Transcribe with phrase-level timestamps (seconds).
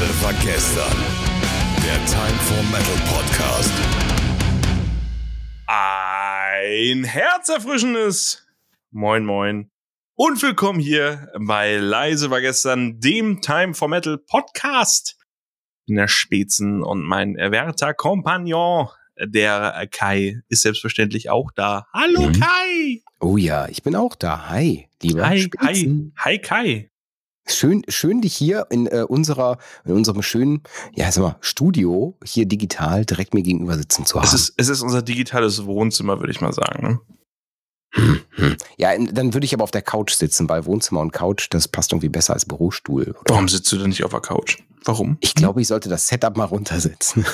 [0.00, 0.96] Leise war gestern.
[1.84, 3.72] Der Time for Metal Podcast.
[5.66, 8.46] Ein herzerfrischendes
[8.90, 9.70] Moin Moin
[10.14, 15.18] und willkommen hier bei Leise war gestern, dem Time for Metal Podcast.
[15.86, 18.88] In der Spätzen und mein werter Kompagnon,
[19.22, 21.86] der Kai, ist selbstverständlich auch da.
[21.92, 22.40] Hallo Mhm.
[22.40, 23.02] Kai!
[23.20, 24.48] Oh ja, ich bin auch da.
[24.48, 26.14] Hi, lieber Hi, hi, Spitzen.
[26.16, 26.90] hi Kai.
[27.52, 30.62] Schön, schön dich hier in äh, unserer, in unserem schönen,
[30.94, 34.26] ja, sag mal, Studio hier digital direkt mir gegenüber sitzen zu haben.
[34.26, 36.82] Es ist, es ist unser digitales Wohnzimmer, würde ich mal sagen.
[36.82, 37.00] Ne?
[37.92, 38.56] Hm, hm.
[38.78, 41.90] Ja, dann würde ich aber auf der Couch sitzen, weil Wohnzimmer und Couch, das passt
[41.92, 43.02] irgendwie besser als Bürostuhl.
[43.02, 43.20] Oder?
[43.26, 44.58] Warum sitzt du denn nicht auf der Couch?
[44.84, 45.18] Warum?
[45.20, 47.26] Ich glaube, ich sollte das Setup mal runtersetzen.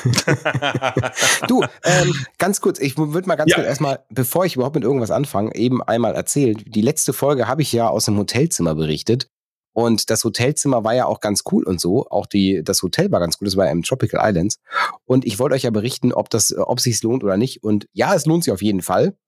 [1.48, 3.56] du, ähm, ganz kurz, ich würde mal ganz Ja.
[3.56, 6.56] kurz erstmal, bevor ich überhaupt mit irgendwas anfange, eben einmal erzählen.
[6.66, 9.28] Die letzte Folge habe ich ja aus dem Hotelzimmer berichtet.
[9.76, 12.06] Und das Hotelzimmer war ja auch ganz cool und so.
[12.08, 13.44] Auch die, das Hotel war ganz cool.
[13.44, 14.58] Das war ja im Tropical Islands.
[15.04, 17.62] Und ich wollte euch ja berichten, ob das, ob sich's lohnt oder nicht.
[17.62, 19.18] Und ja, es lohnt sich auf jeden Fall,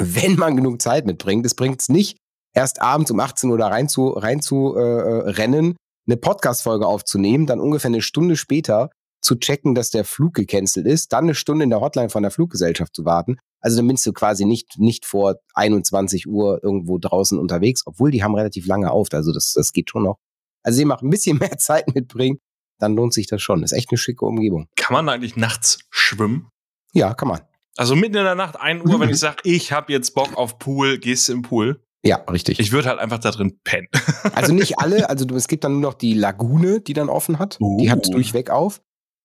[0.00, 1.44] wenn man genug Zeit mitbringt.
[1.44, 2.16] Es bringt's nicht,
[2.54, 5.74] erst abends um 18 Uhr da rein zu, rein zu äh, äh, rennen,
[6.06, 8.90] eine Podcast-Folge aufzunehmen, dann ungefähr eine Stunde später
[9.22, 12.30] zu checken, dass der Flug gecancelt ist, dann eine Stunde in der Hotline von der
[12.32, 13.38] Fluggesellschaft zu warten.
[13.60, 18.22] Also dann bist du quasi nicht, nicht vor 21 Uhr irgendwo draußen unterwegs, obwohl die
[18.24, 19.08] haben relativ lange auf.
[19.12, 20.18] Also das, das geht schon noch.
[20.64, 22.38] Also sie machen ein bisschen mehr Zeit mitbringen,
[22.78, 23.62] dann lohnt sich das schon.
[23.62, 24.66] Ist echt eine schicke Umgebung.
[24.76, 26.48] Kann man eigentlich nachts schwimmen?
[26.92, 27.40] Ja, kann man.
[27.76, 29.14] Also mitten in der Nacht, 1 Uhr, wenn Mhm.
[29.14, 31.80] ich sage, ich habe jetzt Bock auf Pool, gehst du im Pool.
[32.04, 32.58] Ja, richtig.
[32.58, 33.86] Ich würde halt einfach da drin pennen.
[34.34, 37.58] Also nicht alle, also es gibt dann nur noch die Lagune, die dann offen hat.
[37.80, 38.10] Die hat Uh.
[38.10, 38.82] durchweg auf.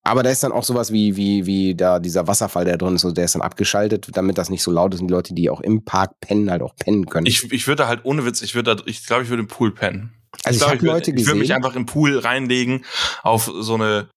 [0.08, 3.03] Aber da ist dann auch sowas wie, wie, wie da dieser Wasserfall, der drin ist,
[3.03, 5.49] und der ist dann abgeschaltet, damit das nicht so laut ist und die Leute, die
[5.49, 7.25] auch im Park pennen, halt auch pennen können.
[7.25, 9.73] Ich, ich würde halt ohne Witz, ich würde da, ich glaube, ich würde im Pool
[9.73, 10.14] pennen.
[10.44, 12.86] also ich, habe Leute Ich würde mich einfach im Pool reinlegen
[13.23, 14.09] auf so eine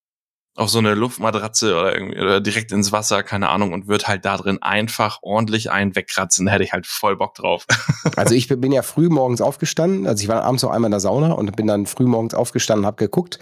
[0.56, 4.24] auf so eine Luftmatratze oder irgendwie oder direkt ins Wasser, keine Ahnung, und würde halt
[4.24, 6.46] da drin einfach ordentlich einen wegkratzen.
[6.46, 7.66] Da hätte ich halt voll Bock drauf.
[8.16, 11.00] Also ich bin ja früh morgens aufgestanden, also ich war abends noch einmal in der
[11.00, 13.40] Sauna und bin dann früh morgens aufgestanden und habe geguckt.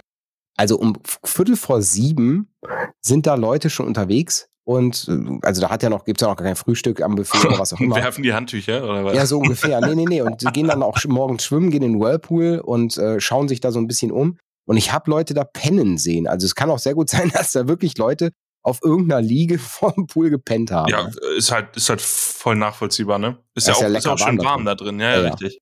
[0.59, 2.53] Also um Viertel vor sieben
[2.99, 6.35] sind da Leute schon unterwegs und äh, also da hat ja noch, gibt's ja noch
[6.35, 7.95] gar kein Frühstück am Buffet oder was auch immer.
[7.95, 9.15] Werfen die Handtücher oder was?
[9.15, 9.79] Ja, so ungefähr.
[9.79, 10.21] Nee, nee, nee.
[10.21, 13.61] Und sie gehen dann auch morgens schwimmen, gehen in den Whirlpool und äh, schauen sich
[13.61, 14.37] da so ein bisschen um.
[14.67, 16.27] Und ich habe Leute da pennen sehen.
[16.27, 18.31] Also es kann auch sehr gut sein, dass da wirklich Leute
[18.61, 20.89] auf irgendeiner Liege vorm Pool gepennt haben.
[20.89, 23.37] Ja, ist halt, ist halt voll nachvollziehbar, ne?
[23.55, 25.29] Ist ja ist auch, ja ist auch schön warm da drin, ja, ja, Ja, ja.
[25.29, 25.61] richtig.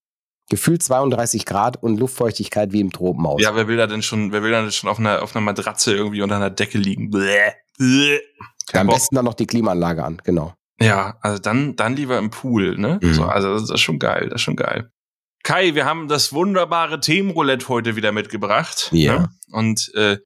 [0.50, 3.42] Gefühlt 32 Grad und Luftfeuchtigkeit wie im Tropenhaus.
[3.42, 5.44] Ja, wer will da denn schon, wer will da denn schon auf einer, auf einer
[5.44, 7.10] Matratze irgendwie unter einer Decke liegen?
[7.10, 8.20] Bläh, bläh.
[8.68, 8.96] Kein Am Bock.
[8.96, 10.54] besten dann noch die Klimaanlage an, genau.
[10.80, 13.00] Ja, also dann, dann lieber im Pool, ne?
[13.02, 13.14] Mhm.
[13.14, 14.92] So, also das ist schon geil, das ist schon geil.
[15.44, 18.90] Kai, wir haben das wunderbare Themenroulette heute wieder mitgebracht.
[18.92, 19.20] Ja.
[19.20, 19.30] Ne?
[19.52, 20.18] Und äh,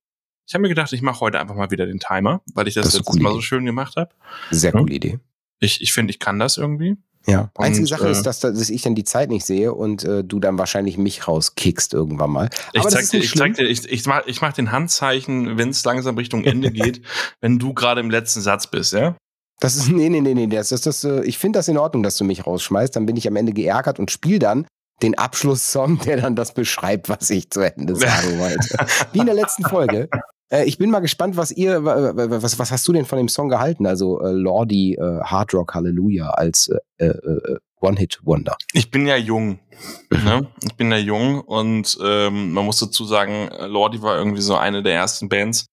[0.47, 2.85] ich habe mir gedacht, ich mache heute einfach mal wieder den Timer, weil ich das,
[2.85, 3.45] Das letztes Mal so Idee.
[3.45, 4.09] schön gemacht habe.
[4.49, 4.79] Sehr Ja.
[4.79, 5.19] coole Idee.
[5.59, 6.97] Ich, ich finde, ich kann das irgendwie.
[7.27, 7.51] Ja.
[7.53, 10.23] Und, Einzige Sache äh, ist, dass, dass ich dann die Zeit nicht sehe und äh,
[10.23, 12.49] du dann wahrscheinlich mich rauskickst irgendwann mal.
[12.73, 15.57] Ich Aber das zeig dir, ich zeig dir, ich, ich mach, ich mach den Handzeichen,
[15.57, 17.01] wenn es langsam Richtung Ende geht,
[17.39, 19.15] wenn du gerade im letzten Satz bist, ja?
[19.59, 22.01] Das ist, nee, nee, nee, nee, das ist das, äh, ich finde das in Ordnung,
[22.01, 22.95] dass du mich rausschmeißt.
[22.95, 24.65] Dann bin ich am Ende geärgert und spiele dann
[25.03, 28.77] den Abschlusssong, der dann das beschreibt, was ich zu Ende sagen wollte.
[29.13, 30.09] Wie in der letzten Folge.
[30.51, 33.17] Äh, ich bin mal gespannt, was ihr, wa- wa- was, was hast du denn von
[33.17, 33.85] dem Song gehalten?
[33.85, 38.57] Also äh, Lordi äh, Hard Rock Hallelujah als äh, äh, äh, One-Hit-Wonder.
[38.73, 39.59] Ich bin ja jung.
[40.11, 40.47] Ne?
[40.63, 44.55] Ich bin ja jung und ähm, man muss dazu sagen, äh, Lordi war irgendwie so
[44.55, 45.65] eine der ersten Bands,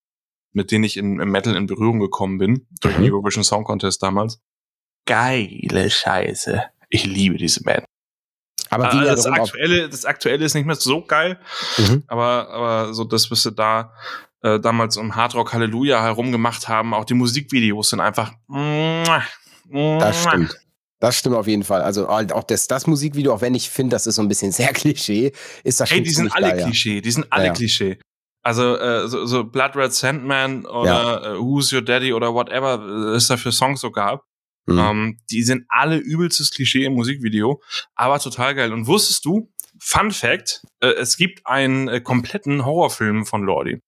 [0.53, 3.11] mit denen ich in, im Metal in Berührung gekommen bin, durch den Mhm.
[3.12, 4.41] Eurovision Song Contest damals.
[5.06, 6.62] Geile Scheiße.
[6.88, 7.84] Ich liebe diese Band.
[8.71, 11.38] Aber ja das, aktuelle, das aktuelle ist nicht mehr so geil,
[11.78, 12.05] mhm.
[12.06, 13.93] aber, aber so das, was sie da
[14.43, 18.32] äh, damals um Hard Rock Halleluja herum gemacht haben, auch die Musikvideos sind einfach.
[18.50, 20.56] Das stimmt.
[21.00, 21.82] Das stimmt auf jeden Fall.
[21.82, 24.50] Also halt auch das, das Musikvideo, auch wenn ich finde, das ist so ein bisschen
[24.50, 25.32] sehr Klischee,
[25.62, 26.64] ist das schon Ey, die sind alle ja.
[26.64, 27.52] Klischee, die sind alle Ja.
[27.52, 27.99] Klischee.
[28.43, 33.17] Also äh, so, so Blood Red Sandman oder äh, Who's Your Daddy oder whatever äh,
[33.17, 34.25] es da für Songs so gab.
[34.67, 34.79] Mhm.
[34.79, 37.62] Ähm, die sind alle übelstes Klischee im Musikvideo,
[37.94, 38.73] aber total geil.
[38.73, 43.81] Und wusstest du, Fun Fact, äh, es gibt einen äh, kompletten Horrorfilm von Lordi.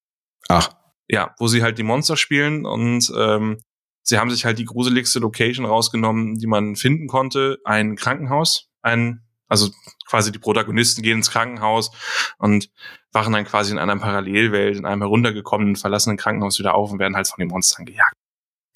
[0.51, 0.71] Ach,
[1.09, 3.63] Ja, wo sie halt die Monster spielen und ähm,
[4.03, 7.59] sie haben sich halt die gruseligste Location rausgenommen, die man finden konnte.
[7.65, 9.71] Ein Krankenhaus, ein, also
[10.07, 11.91] quasi die Protagonisten gehen ins Krankenhaus
[12.39, 12.71] und
[13.13, 17.17] wachen dann quasi in einer Parallelwelt, in einem heruntergekommenen, verlassenen Krankenhaus wieder auf und werden
[17.17, 18.15] halt von den Monstern gejagt.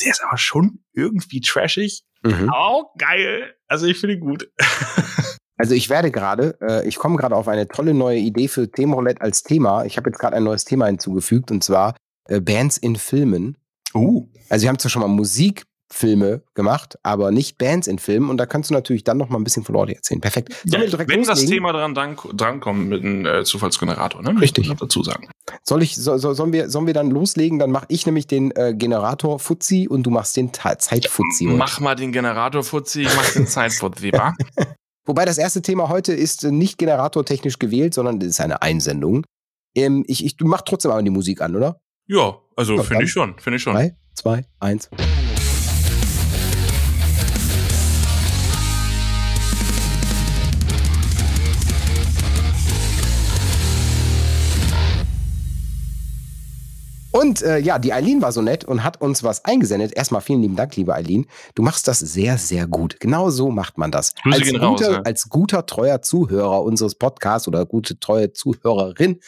[0.00, 2.50] Der ist aber schon irgendwie trashig, mhm.
[2.50, 3.55] auch geil.
[3.69, 4.50] Also ich finde ihn gut.
[5.56, 9.21] Also ich werde gerade, äh, ich komme gerade auf eine tolle neue Idee für Themenroulette
[9.21, 9.85] als Thema.
[9.85, 11.95] Ich habe jetzt gerade ein neues Thema hinzugefügt und zwar
[12.29, 13.56] äh, Bands in Filmen.
[13.95, 14.27] Uh.
[14.49, 18.47] Also wir haben zwar schon mal Musikfilme gemacht, aber nicht Bands in Filmen und da
[18.47, 20.21] kannst du natürlich dann noch mal ein bisschen von Lordi erzählen.
[20.21, 20.53] Perfekt.
[20.65, 21.55] Ja, wenn das loslegen?
[21.55, 24.41] Thema dran, dran, drankommt mit einem äh, Zufallsgenerator, ne?
[24.41, 24.69] Richtig.
[24.69, 25.29] noch dazu sagen.
[25.62, 27.61] Soll ich, so, so, sollen, wir, sollen wir dann loslegen?
[27.61, 31.45] Dann mache ich nämlich den äh, Generator Fuzzi und du machst den Ta- Zeit-Fuzzi.
[31.45, 31.56] heute.
[31.56, 34.35] Mach mal den Generator, Fuzzi, ich mach den Zeitfuzzi, wa?
[35.06, 39.25] Wobei das erste Thema heute ist äh, nicht generatortechnisch gewählt, sondern es ist eine Einsendung.
[39.75, 41.81] Ähm, ich, ich, du mach trotzdem aber die Musik an, oder?
[42.06, 43.75] Ja, also finde ich schon, finde ich schon.
[43.75, 44.89] Drei, zwei, eins.
[57.17, 59.93] Und äh, ja, die Eileen war so nett und hat uns was eingesendet.
[59.95, 61.27] Erstmal vielen lieben Dank, liebe Eileen.
[61.55, 62.99] Du machst das sehr, sehr gut.
[62.99, 64.15] Genau so macht man das.
[64.17, 65.03] Grüße als, gehen raus, guter, ja.
[65.03, 69.21] als guter, treuer Zuhörer unseres Podcasts oder gute, treue Zuhörerin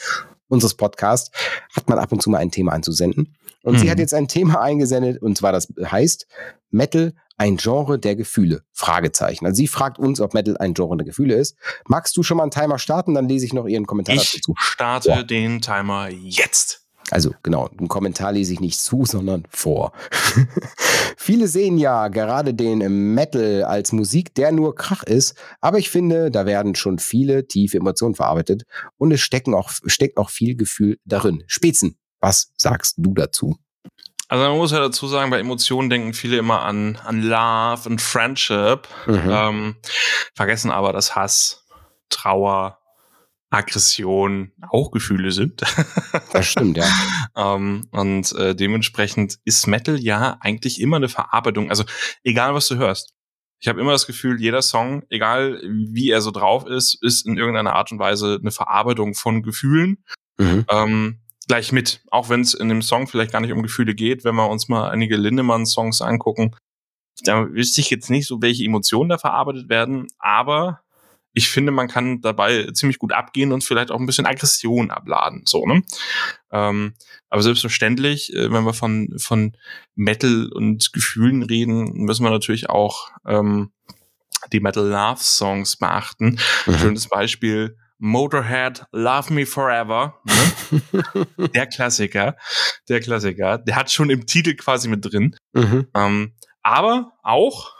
[0.49, 1.31] unseres Podcasts
[1.77, 3.37] hat man ab und zu mal ein Thema einzusenden.
[3.62, 3.91] Und sie Mhm.
[3.91, 6.27] hat jetzt ein Thema eingesendet und zwar das heißt
[6.71, 8.62] Metal ein Genre der Gefühle?
[8.73, 9.47] Fragezeichen.
[9.47, 11.56] Also sie fragt uns, ob Metal ein Genre der Gefühle ist.
[11.87, 13.15] Magst du schon mal einen Timer starten?
[13.15, 14.55] Dann lese ich noch ihren Kommentar Ich dazu.
[14.56, 15.23] starte Ja.
[15.23, 16.83] den Timer jetzt.
[17.11, 19.93] Also genau, einen Kommentar lese ich nicht zu, sondern vor.
[21.17, 26.31] Viele sehen ja gerade den Metal als Musik, der nur Krach ist, aber ich finde,
[26.31, 28.62] da werden schon viele tiefe Emotionen verarbeitet
[28.97, 31.43] und es stecken auch, steckt auch viel Gefühl darin.
[31.47, 33.56] Spätzen, was sagst du dazu?
[34.29, 38.00] Also man muss ja dazu sagen, bei Emotionen denken viele immer an, an Love und
[38.00, 39.31] Friendship, Mhm.
[39.31, 39.76] ähm,
[40.35, 41.64] vergessen aber, dass Hass,
[42.09, 42.79] Trauer,
[43.50, 45.62] Aggression auch Gefühle sind.
[46.32, 46.87] Das stimmt, ja.
[47.37, 51.70] ähm, und äh, dementsprechend ist Metal ja eigentlich immer eine Verarbeitung.
[51.70, 51.84] Also
[52.25, 53.14] egal, was du hörst.
[53.58, 57.38] Ich habe immer das Gefühl, jeder Song, egal wie er so drauf ist, ist in
[57.38, 60.04] irgendeiner Art und Weise eine Verarbeitung von Gefühlen
[60.38, 60.64] Mhm.
[60.69, 62.02] ähm, gleich mit.
[62.10, 64.69] Auch wenn es in dem Song vielleicht gar nicht um Gefühle geht, wenn wir uns
[64.69, 66.54] mal einige Lindemann-Songs angucken.
[67.25, 70.81] Da wüsste ich jetzt nicht so, welche Emotionen da verarbeitet werden, aber
[71.37, 75.43] ich finde, man kann dabei ziemlich gut abgehen und vielleicht auch ein bisschen Aggression abladen.
[75.44, 75.83] So, ne?
[76.50, 76.94] Ähm,
[77.29, 79.55] aber selbstverständlich, äh, wenn wir von, von
[79.94, 83.71] Metal und Gefühlen reden, müssen wir natürlich auch ähm,
[84.50, 86.38] die Metal Love Songs beachten.
[86.65, 86.79] Mhm.
[86.79, 87.77] Schönes Beispiel.
[87.99, 90.19] Motorhead, Love Me Forever.
[90.25, 91.27] Ne?
[91.55, 92.37] der Klassiker.
[92.88, 93.59] Der Klassiker.
[93.59, 95.37] Der hat schon im Titel quasi mit drin.
[95.53, 95.87] Mhm.
[95.94, 97.75] Ähm, aber auch,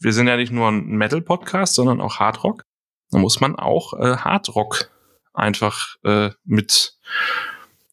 [0.00, 2.65] wir sind ja nicht nur ein Metal-Podcast, sondern auch Hardrock.
[3.10, 4.90] Da muss man auch äh, Hardrock
[5.32, 6.96] einfach äh, mit,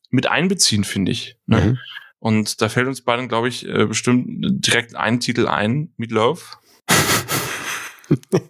[0.09, 1.37] mit einbeziehen, finde ich.
[1.45, 1.61] Ne?
[1.61, 1.79] Mhm.
[2.19, 4.27] Und da fällt uns beiden, glaube ich, äh, bestimmt
[4.65, 6.41] direkt ein Titel ein, Meat Love.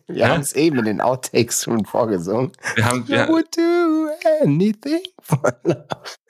[0.07, 0.29] Wir Ja.
[0.29, 2.51] haben es eben in den Outtakes schon vorgesungen.
[2.75, 4.09] Wir haben, I ja, would do
[4.43, 5.85] anything for love.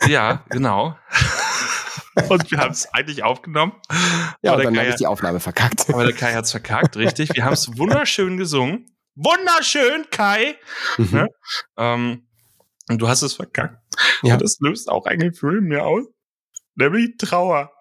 [0.07, 0.95] ja, genau.
[2.29, 3.73] Und wir haben es eigentlich aufgenommen.
[4.43, 5.89] Ja, aber und der dann Kai habe ich die Aufnahme verkackt.
[5.89, 7.33] Aber der Kai hat's verkackt, richtig.
[7.33, 8.85] Wir haben es wunderschön gesungen.
[9.15, 10.55] Wunderschön, Kai!
[10.97, 11.09] Mhm.
[11.11, 11.27] Ne?
[11.77, 12.27] Ähm,
[12.89, 13.77] und du hast es verkackt.
[14.23, 14.33] Ja.
[14.33, 16.03] Und das löst auch ein Gefühl in mir aus.
[16.75, 17.71] Nämlich Trauer.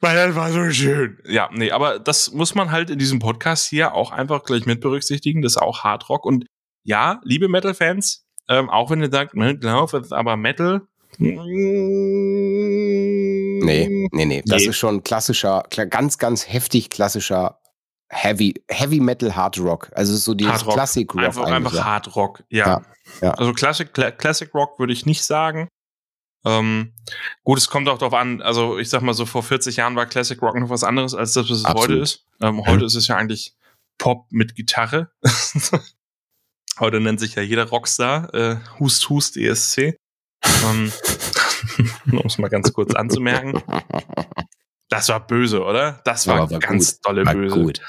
[0.00, 1.18] Weil das war so schön.
[1.26, 4.80] Ja, nee, aber das muss man halt in diesem Podcast hier auch einfach gleich mit
[4.80, 5.42] berücksichtigen.
[5.42, 6.24] Das ist auch Hardrock.
[6.26, 6.46] Und
[6.84, 10.82] ja, liebe Metal-Fans, ähm, auch wenn ihr sagt, ne, das ist aber Metal.
[11.18, 11.38] Nee,
[14.12, 14.42] nee, nee.
[14.46, 14.68] Das Nee.
[14.68, 17.58] ist schon klassischer, kla- ganz, ganz heftig klassischer
[18.08, 19.90] Heavy, Heavy Metal Hard Rock.
[19.94, 20.74] Also so dieses Rock.
[20.74, 21.84] Classic Rock Einfach, einfach ja.
[21.84, 22.82] Hard Rock, ja.
[23.20, 23.32] Ja.
[23.32, 25.68] Also Classic, Cla Classic Rock würde ich nicht sagen.
[26.44, 26.92] Ähm,
[27.42, 30.06] gut, es kommt auch darauf an, also ich sag mal so, vor 40 Jahren war
[30.06, 31.90] Classic Rock noch was anderes als das, was es Absolut.
[31.90, 32.24] heute ist.
[32.40, 33.56] Ähm, heute ist es ja eigentlich
[33.98, 35.10] Pop mit Gitarre.
[36.78, 39.96] heute nennt sich ja jeder Rockstar äh, Hust Hust ESC.
[40.64, 40.92] Ähm,
[42.12, 43.60] um es mal ganz kurz anzumerken.
[44.88, 46.00] Das war böse, oder?
[46.04, 47.06] Das war, war ganz gut.
[47.06, 47.54] dolle War böse.
[47.60, 47.80] gut.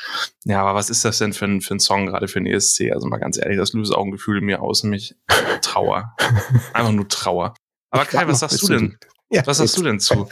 [0.46, 2.92] Ja, aber was ist das denn für ein, für ein Song gerade für ein ESC?
[2.92, 5.16] Also mal ganz ehrlich, das löst auch ein Gefühl in mir aus, nämlich
[5.62, 6.16] Trauer.
[6.74, 7.54] Einfach nur Trauer.
[7.92, 8.98] Aber Kai, was sagst du denn?
[9.30, 10.27] Ja, Was sagst du denn zu?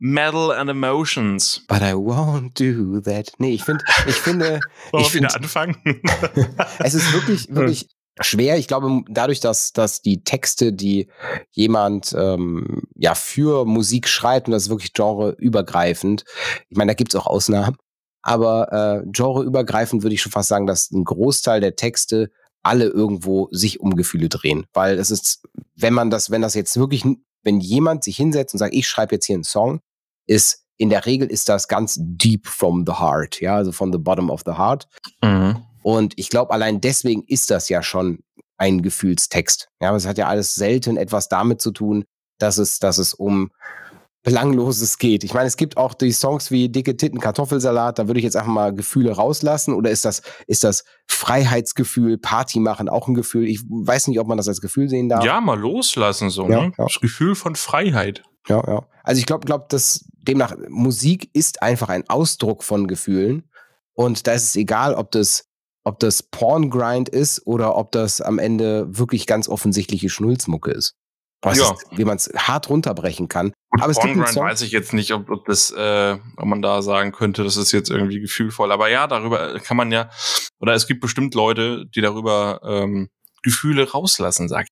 [0.00, 1.62] Metal and Emotions.
[1.68, 3.30] But I won't do that.
[3.38, 4.58] Nee, ich finde, ich finde,
[4.90, 5.76] Wollen Ich wir wieder find- anfangen?
[6.80, 7.88] es ist wirklich, wirklich
[8.20, 8.58] schwer.
[8.58, 11.08] Ich glaube, dadurch, dass, dass die Texte, die
[11.50, 16.24] jemand ähm, ja für Musik schreibt, und das ist wirklich genreübergreifend,
[16.68, 17.76] ich meine, da gibt's auch Ausnahmen,
[18.22, 22.30] aber äh, genreübergreifend würde ich schon fast sagen, dass ein Großteil der Texte
[22.62, 24.66] alle irgendwo sich um Gefühle drehen.
[24.72, 25.46] Weil es ist,
[25.76, 27.04] wenn man das, wenn das jetzt wirklich,
[27.44, 29.80] wenn jemand sich hinsetzt und sagt, ich schreibe jetzt hier einen Song,
[30.26, 33.98] ist in der Regel ist das ganz deep from the heart, ja, also from the
[33.98, 34.88] bottom of the heart.
[35.22, 35.62] Mhm.
[35.86, 38.18] Und ich glaube, allein deswegen ist das ja schon
[38.56, 39.68] ein Gefühlstext.
[39.80, 42.06] Ja, aber es hat ja alles selten etwas damit zu tun,
[42.40, 43.52] dass es, dass es um
[44.24, 45.22] Belangloses geht.
[45.22, 48.34] Ich meine, es gibt auch die Songs wie Dicke Titten, Kartoffelsalat, da würde ich jetzt
[48.34, 49.74] einfach mal Gefühle rauslassen.
[49.74, 53.46] Oder ist das, ist das Freiheitsgefühl, Party machen auch ein Gefühl?
[53.46, 55.24] Ich weiß nicht, ob man das als Gefühl sehen darf.
[55.24, 56.72] Ja, mal loslassen, so, Ja, ne?
[56.76, 56.84] ja.
[56.84, 58.24] Das Gefühl von Freiheit.
[58.48, 58.84] Ja, ja.
[59.04, 63.48] Also ich glaube, glaub, dass demnach Musik ist einfach ein Ausdruck von Gefühlen.
[63.94, 65.46] Und da ist es egal, ob das,
[65.86, 70.96] ob das Porngrind ist oder ob das am Ende wirklich ganz offensichtliche Schnulzmucke ist.
[71.44, 71.52] Ja.
[71.52, 73.52] ist, wie man es hart runterbrechen kann.
[73.70, 76.60] Aber es gibt einen Porngrind weiß ich jetzt nicht, ob, ob das, äh, ob man
[76.60, 78.72] da sagen könnte, das ist jetzt irgendwie gefühlvoll.
[78.72, 80.10] Aber ja, darüber kann man ja,
[80.58, 83.08] oder es gibt bestimmt Leute, die darüber ähm,
[83.44, 84.70] Gefühle rauslassen, sagt.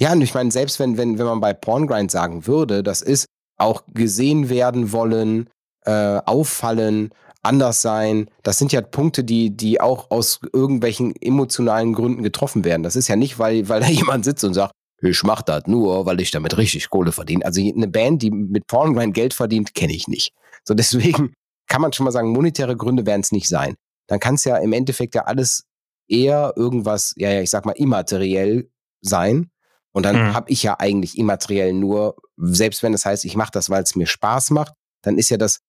[0.00, 3.26] Ja, und ich meine, selbst wenn, wenn, wenn man bei Porngrind sagen würde, das ist
[3.56, 5.48] auch gesehen werden wollen,
[5.84, 7.10] äh, auffallen,
[7.46, 12.82] anders sein, das sind ja Punkte, die, die auch aus irgendwelchen emotionalen Gründen getroffen werden.
[12.82, 14.72] Das ist ja nicht, weil, weil da jemand sitzt und sagt,
[15.02, 17.44] ich mach das nur, weil ich damit richtig Kohle verdiene.
[17.44, 20.32] Also eine Band, die mit Porngrind Geld verdient, kenne ich nicht.
[20.64, 21.34] So deswegen
[21.68, 23.74] kann man schon mal sagen, monetäre Gründe werden es nicht sein.
[24.08, 25.64] Dann kann es ja im Endeffekt ja alles
[26.08, 28.70] eher irgendwas, ja, ja, ich sag mal, immateriell
[29.02, 29.50] sein.
[29.92, 30.34] Und dann Mhm.
[30.34, 33.96] habe ich ja eigentlich immateriell nur, selbst wenn es heißt, ich mache das, weil es
[33.96, 34.72] mir Spaß macht,
[35.02, 35.60] dann ist ja das,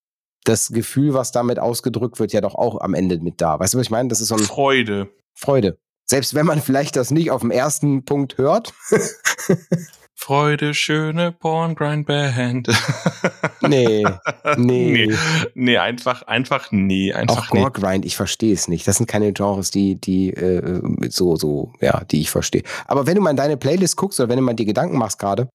[0.48, 3.60] das Gefühl, was damit ausgedrückt wird, ja doch auch am Ende mit da.
[3.60, 4.10] Weißt du, was ich meine?
[4.10, 5.10] Das ist so eine Freude.
[5.34, 5.78] Freude.
[6.06, 8.74] Selbst wenn man vielleicht das nicht auf dem ersten Punkt hört.
[10.20, 12.68] Freude, schöne Porngrind-Band.
[13.62, 14.04] Nee,
[14.58, 15.08] nee.
[15.08, 15.16] nee.
[15.54, 17.60] Nee, einfach, einfach nee, Auch einfach nee.
[17.60, 18.88] Gore-Grind, ich verstehe es nicht.
[18.88, 22.64] Das sind keine Genres, die, die äh, so, so, ja, die ich verstehe.
[22.88, 25.20] Aber wenn du mal in deine Playlist guckst oder wenn du mal dir Gedanken machst
[25.20, 25.50] gerade,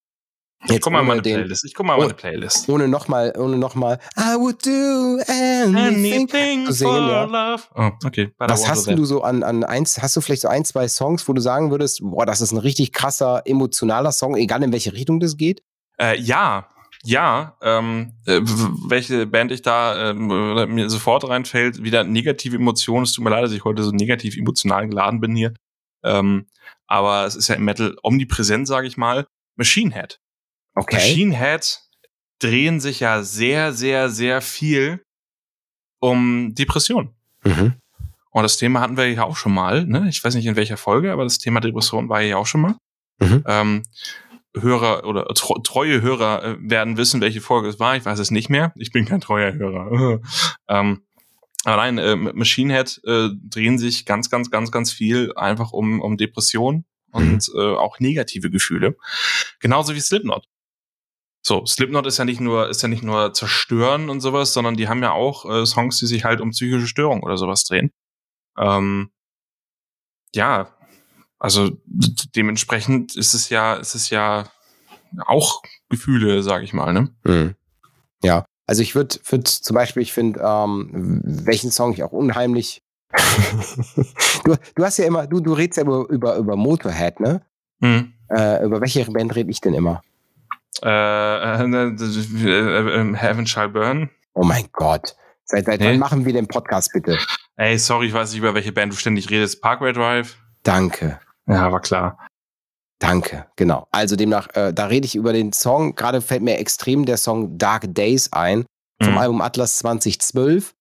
[0.69, 1.65] Ich guck mal meine den- Playlist.
[1.65, 2.03] Ich guck mal in Oh.
[2.05, 2.69] meine Playlist.
[2.69, 5.77] ohne nochmal, ohne nochmal, I would do anything.
[5.77, 7.25] Anything zu singen, for ja.
[7.25, 7.65] love.
[7.75, 8.27] Oh, okay.
[8.39, 10.87] But I Was hast du so an, an eins, hast du vielleicht so ein, zwei
[10.89, 14.73] Songs, wo du sagen würdest, boah, das ist ein richtig krasser, emotionaler Song, egal in
[14.73, 15.63] welche Richtung das geht?
[15.99, 16.69] Äh, ja,
[17.05, 17.57] ja.
[17.61, 18.41] Ähm, äh,
[18.89, 20.27] welche Band ich da ähm,
[20.75, 23.03] mir sofort reinfällt, wieder negative Emotionen.
[23.03, 25.53] Es tut mir leid, dass ich heute so negativ emotional geladen bin hier.
[26.05, 26.47] Ähm,
[26.87, 29.27] aber es ist ja im Metal omnipräsent, sage ich mal.
[29.57, 30.19] Machine Head.
[30.75, 30.97] Okay.
[30.97, 31.81] Machine Head
[32.39, 35.05] drehen sich ja sehr, sehr, sehr viel
[36.01, 37.15] um Depression.
[37.45, 37.75] Mhm.
[38.31, 39.85] Und das Thema hatten wir ja auch schon mal.
[39.85, 40.09] Ne?
[40.09, 42.77] Ich weiß nicht in welcher Folge, aber das Thema Depression war ja auch schon mal.
[43.21, 43.45] Mhm.
[43.47, 43.83] Ähm,
[44.55, 47.97] Hörer oder treue Hörer äh, werden wissen, welche Folge es war.
[47.97, 48.73] Ich weiß es nicht mehr.
[48.77, 50.21] Ich bin kein treuer Hörer.
[50.69, 51.03] ähm,
[51.65, 56.01] aber nein, äh, Machine Head äh, drehen sich ganz, ganz, ganz, ganz viel einfach um,
[56.01, 58.97] um Depression und äh, auch negative Gefühle.
[59.61, 60.49] Genauso wie Slipknot.
[61.45, 64.89] So, Slipknot ist ja nicht nur, ist ja nicht nur zerstören und sowas, sondern die
[64.89, 67.91] haben ja auch äh, Songs, die sich halt um psychische Störungen oder sowas drehen.
[68.57, 69.11] Ähm,
[70.35, 70.69] ja,
[71.41, 71.71] also
[72.37, 74.49] dementsprechend ist es ja, ist es ja
[75.27, 77.11] auch Gefühle, sag ich mal, ne?
[77.25, 77.57] Mhm.
[78.23, 82.83] Ja, also ich würde würd zum Beispiel, ich finde, ähm, welchen Song ich auch unheimlich.
[84.45, 87.43] du, du hast ja immer, du, du redest ja über, über, über Motorhead, ne?
[87.81, 88.13] Hm.
[88.31, 90.03] Äh, über welche Band rede ich denn immer?
[90.83, 94.11] Äh, äh, äh, äh, Heaven Shall Burn.
[94.35, 95.15] Oh mein Gott.
[95.45, 95.89] Seit, seit Nee.
[95.89, 97.19] wann machen wir den Podcast bitte?
[97.57, 99.61] Ey, sorry, ich weiß nicht, über welche Band du ständig redest.
[99.61, 100.37] Parkway Drive?
[100.63, 101.21] Danke.
[101.47, 102.19] Ja, war klar.
[102.99, 103.89] Danke, genau.
[103.91, 105.95] Also demnach, äh, da rede ich über den Song.
[105.97, 108.65] Gerade fällt mir extrem der Song Dark Days ein
[109.03, 109.19] vom Mhm.
[109.19, 110.73] Album Atlas 2012.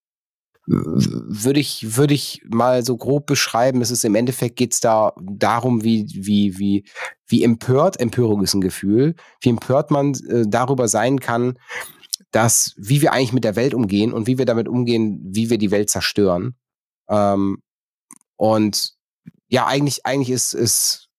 [0.68, 3.82] Würde ich, würde ich mal so grob beschreiben.
[3.82, 6.86] Es ist im Endeffekt geht's da darum, wie, wie, wie,
[7.28, 11.58] wie empört, Empörung ist ein Gefühl, wie empört man äh, darüber sein kann,
[12.32, 15.58] dass, wie wir eigentlich mit der Welt umgehen und wie wir damit umgehen, wie wir
[15.58, 16.56] die Welt zerstören.
[17.10, 17.62] Ähm,
[18.38, 18.94] und
[19.50, 21.10] ja, eigentlich, eigentlich ist, ist,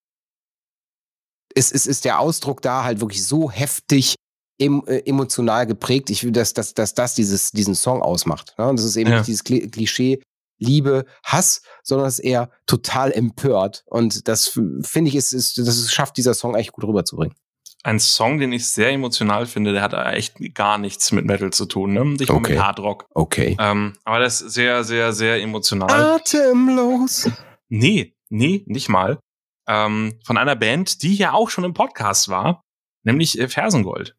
[1.54, 4.14] ist, ist, ist der Ausdruck da halt wirklich so heftig
[4.62, 8.54] em, äh, emotional geprägt, ich will, dass, dass, dass das dieses, diesen Song ausmacht.
[8.58, 8.68] Ne?
[8.68, 9.16] Und das ist eben Ja.
[9.18, 10.20] nicht dieses Kli- Klischee
[10.58, 13.82] Liebe, Hass, sondern es ist eher total empört.
[13.86, 14.48] Und das
[14.82, 17.34] finde ich, ist, ist, das schafft dieser Song eigentlich gut rüberzubringen.
[17.82, 21.66] Ein Song, den ich sehr emotional finde, der hat echt gar nichts mit Metal zu
[21.66, 22.04] tun, ne?
[22.04, 22.52] Nicht mal Okay.
[22.52, 23.06] mit Hard Rock.
[23.12, 23.56] Okay.
[23.58, 25.90] Ähm, aber das ist sehr, sehr, sehr emotional.
[26.14, 27.28] Atemlos.
[27.68, 29.18] Nee, nee, nicht mal.
[29.66, 32.62] Ähm, von einer Band, die ja auch schon im Podcast war,
[33.04, 34.14] nämlich äh, Fersengold.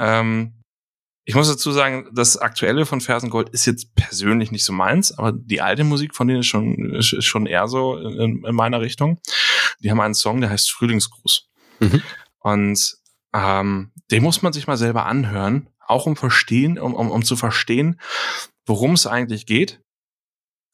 [0.00, 0.54] Ähm,
[1.24, 5.32] ich muss dazu sagen, das aktuelle von Fersengold ist jetzt persönlich nicht so meins, aber
[5.32, 9.20] die alte Musik von denen ist schon, ist schon eher so in, in meiner Richtung.
[9.80, 11.48] Die haben einen Song, der heißt Frühlingsgruß.
[11.78, 12.02] Mhm.
[12.40, 12.96] Und
[13.32, 17.36] ähm, den muss man sich mal selber anhören, auch um verstehen, um, um, um zu
[17.36, 18.00] verstehen,
[18.66, 19.80] worum es eigentlich geht.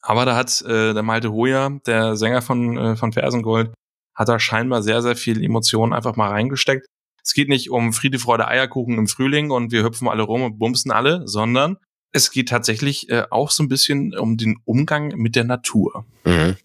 [0.01, 3.73] Aber da hat äh, der Malte Hoja, der Sänger von, äh, von Fersengold,
[4.15, 6.87] hat da scheinbar sehr, sehr viel Emotionen einfach mal reingesteckt.
[7.27, 10.59] Es geht nicht um Friede, Freude, Eierkuchen im Frühling und wir hüpfen alle rum und
[10.59, 11.75] bumsen alle, sondern
[12.13, 16.05] es geht tatsächlich äh, auch so ein bisschen um den Umgang mit der Natur.
[16.23, 16.55] Mhm.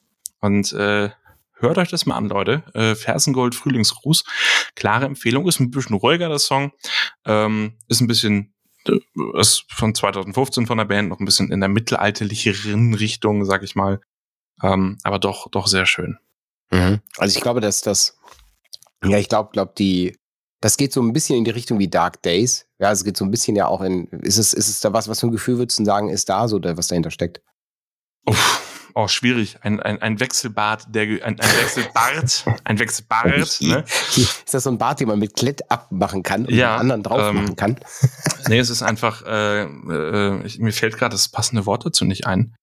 [0.40, 1.10] Und äh,
[1.54, 2.62] hört euch das mal an, Leute.
[2.74, 4.22] Äh, Fersengold, Frühlingsgruß.
[4.76, 5.48] Klare Empfehlung.
[5.48, 6.70] Ist ein bisschen ruhiger, das Song.
[7.26, 8.54] Ähm, ist ein bisschen
[8.86, 9.00] äh,
[9.40, 13.74] ist von 2015 von der Band noch ein bisschen in der mittelalterlicheren Richtung, sag ich
[13.74, 14.00] mal.
[14.62, 16.18] Ähm, aber doch, doch sehr schön.
[16.70, 17.00] Mhm.
[17.18, 18.16] Also ich glaube, dass das,
[19.04, 20.16] ja, ich glaube, glaube die,
[20.62, 22.66] das geht so ein bisschen in die Richtung wie Dark Days.
[22.78, 25.08] Ja, es geht so ein bisschen ja auch in, ist es, ist es da was,
[25.08, 27.42] was für ein Gefühl würdest du sagen, ist da so, was dahinter steckt?
[28.26, 29.58] Uff, oh, schwierig.
[29.62, 33.84] Ein, ein, ein Wechselbad, der, ein, ein Wechselbart, ein Wechselbart, ne?
[34.16, 37.30] Ist das so ein Bart, den man mit Klett abmachen kann und Ja, anderen drauf
[37.30, 37.80] ähm, machen kann?
[38.48, 42.26] Nee, es ist einfach, äh, äh, ich, mir fällt gerade das passende Wort dazu nicht
[42.26, 42.54] ein.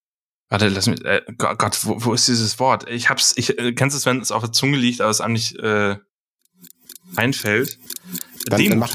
[0.50, 2.88] Warte, lass mich, äh, Gott, wo, wo ist dieses Wort?
[2.88, 5.32] Ich hab's, ich, äh, kennst es, wenn es auf der Zunge liegt, aber es einem
[5.32, 5.96] nicht äh,
[7.16, 7.78] einfällt?
[8.46, 8.90] Dann- Demut.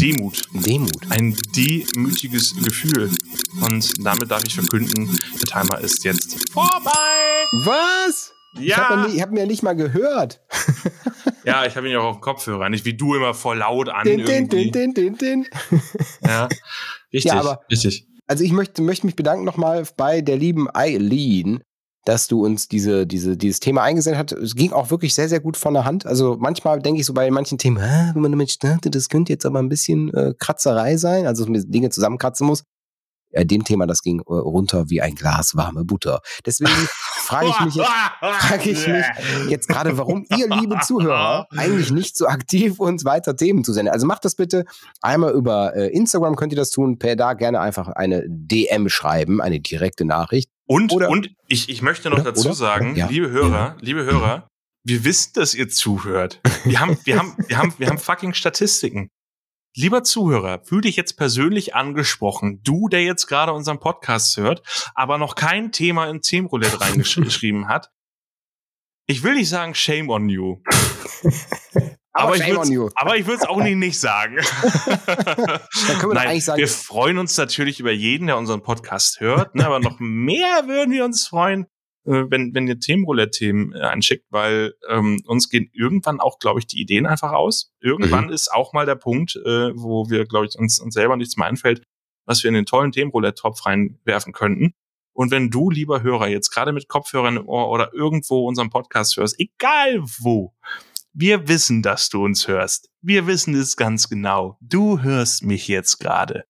[0.00, 0.42] Demut.
[0.52, 1.10] Demut.
[1.10, 3.10] Ein demütiges Gefühl.
[3.62, 6.90] Und damit darf ich verkünden, der Timer ist jetzt vorbei.
[7.64, 8.32] Was?
[8.58, 10.40] Ich habe hab mir nicht mal gehört.
[11.44, 13.88] Ja, ich habe ihn ja auch auf dem Kopfhörer, nicht wie du immer voll laut
[13.88, 14.02] an.
[14.04, 15.46] Din, din, din, din, din, din.
[16.20, 16.48] Ja,
[17.12, 18.08] richtig, Ja, aber- richtig.
[18.26, 21.62] Also ich möchte, möchte mich bedanken nochmal bei der lieben Eileen,
[22.06, 24.40] dass du uns diese, diese, dieses Thema eingesendet hast.
[24.40, 26.06] Es ging auch wirklich sehr, sehr gut von der Hand.
[26.06, 29.32] Also manchmal denke ich so bei manchen Themen, "Hä, wenn man damit startet, das könnte
[29.32, 32.62] jetzt aber ein bisschen äh, Kratzerei sein, also dass man Dinge zusammenkratzen muss.
[33.32, 36.20] Ja, dem Thema, das ging äh, runter wie ein Glas warme Butter.
[36.46, 36.70] Deswegen
[37.24, 39.04] frage ich mich jetzt, frage ich mich
[39.48, 43.92] jetzt gerade, warum ihr, liebe Zuhörer, eigentlich nicht so aktiv uns weiter Themen zu senden.
[43.92, 44.64] Also macht das bitte
[45.02, 49.40] einmal über äh, Instagram könnt ihr das tun, per da gerne einfach eine DM schreiben,
[49.40, 50.50] eine direkte Nachricht.
[50.68, 52.32] Und, Oder- und ich, ich möchte noch Oder?
[52.32, 52.54] dazu Oder?
[52.54, 53.06] sagen, Ja.
[53.08, 54.48] liebe Hörer, liebe Hörer,
[54.84, 56.40] wir wissen, dass ihr zuhört.
[56.64, 59.08] Wir haben, wir haben, wir haben, wir haben fucking Statistiken.
[59.76, 62.62] Lieber Zuhörer, fühl dich jetzt persönlich angesprochen.
[62.62, 64.62] Du, der jetzt gerade unseren Podcast hört,
[64.94, 67.90] aber noch kein Thema in Themenroulette reingeschrieben hat.
[69.06, 70.62] Ich will nicht sagen shame on you.
[72.16, 74.36] Aber, ich würd's- aber ich würde es auch nicht, nicht sagen.
[76.06, 79.66] Wir Nein, eigentlich sagen, wir freuen uns natürlich über jeden, der unseren Podcast hört, ne,
[79.66, 81.64] aber noch mehr würden wir uns freuen,
[82.06, 86.66] äh, wenn, wenn ihr Themenroulette-Themen äh, einschickt, weil ähm, uns gehen irgendwann auch, glaube ich,
[86.66, 87.72] die Ideen einfach aus.
[87.80, 91.36] Irgendwann ist auch mal der Punkt, äh, wo wir, glaube ich, uns, uns selber nichts
[91.36, 91.82] mehr einfällt,
[92.26, 94.72] was wir in den tollen Themenroulette-Topf reinwerfen könnten.
[95.12, 99.16] Und wenn du, lieber Hörer, jetzt gerade mit Kopfhörern im Ohr oder irgendwo unseren Podcast
[99.16, 100.52] hörst, egal wo,
[101.18, 102.90] wir wissen, dass du uns hörst.
[103.00, 104.58] Wir wissen es ganz genau.
[104.60, 106.44] Du hörst mich jetzt gerade.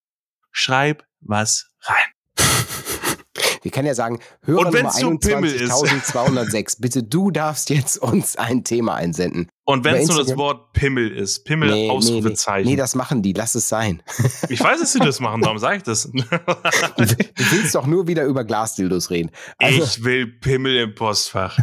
[0.51, 1.97] Schreib was rein.
[3.63, 5.71] wir können ja sagen, Hörer Nummer wenn's so Pimmel ist.
[5.71, 9.49] 21.206, bitte du darfst jetzt uns ein Thema einsenden.
[9.65, 11.91] Und wenn es nur das Wort Pimmel ist, Pimmel Nee, nee, nee.
[11.91, 12.69] Ausrufezeichen.
[12.69, 14.03] nee, das machen die, lass es sein.
[14.49, 16.11] ich weiß, dass sie das machen, darum sage ich das.
[16.11, 16.25] Du
[17.53, 19.31] willst doch nur wieder über Glasdildos reden.
[19.59, 21.57] Also, ich will Pimmel im Postfach.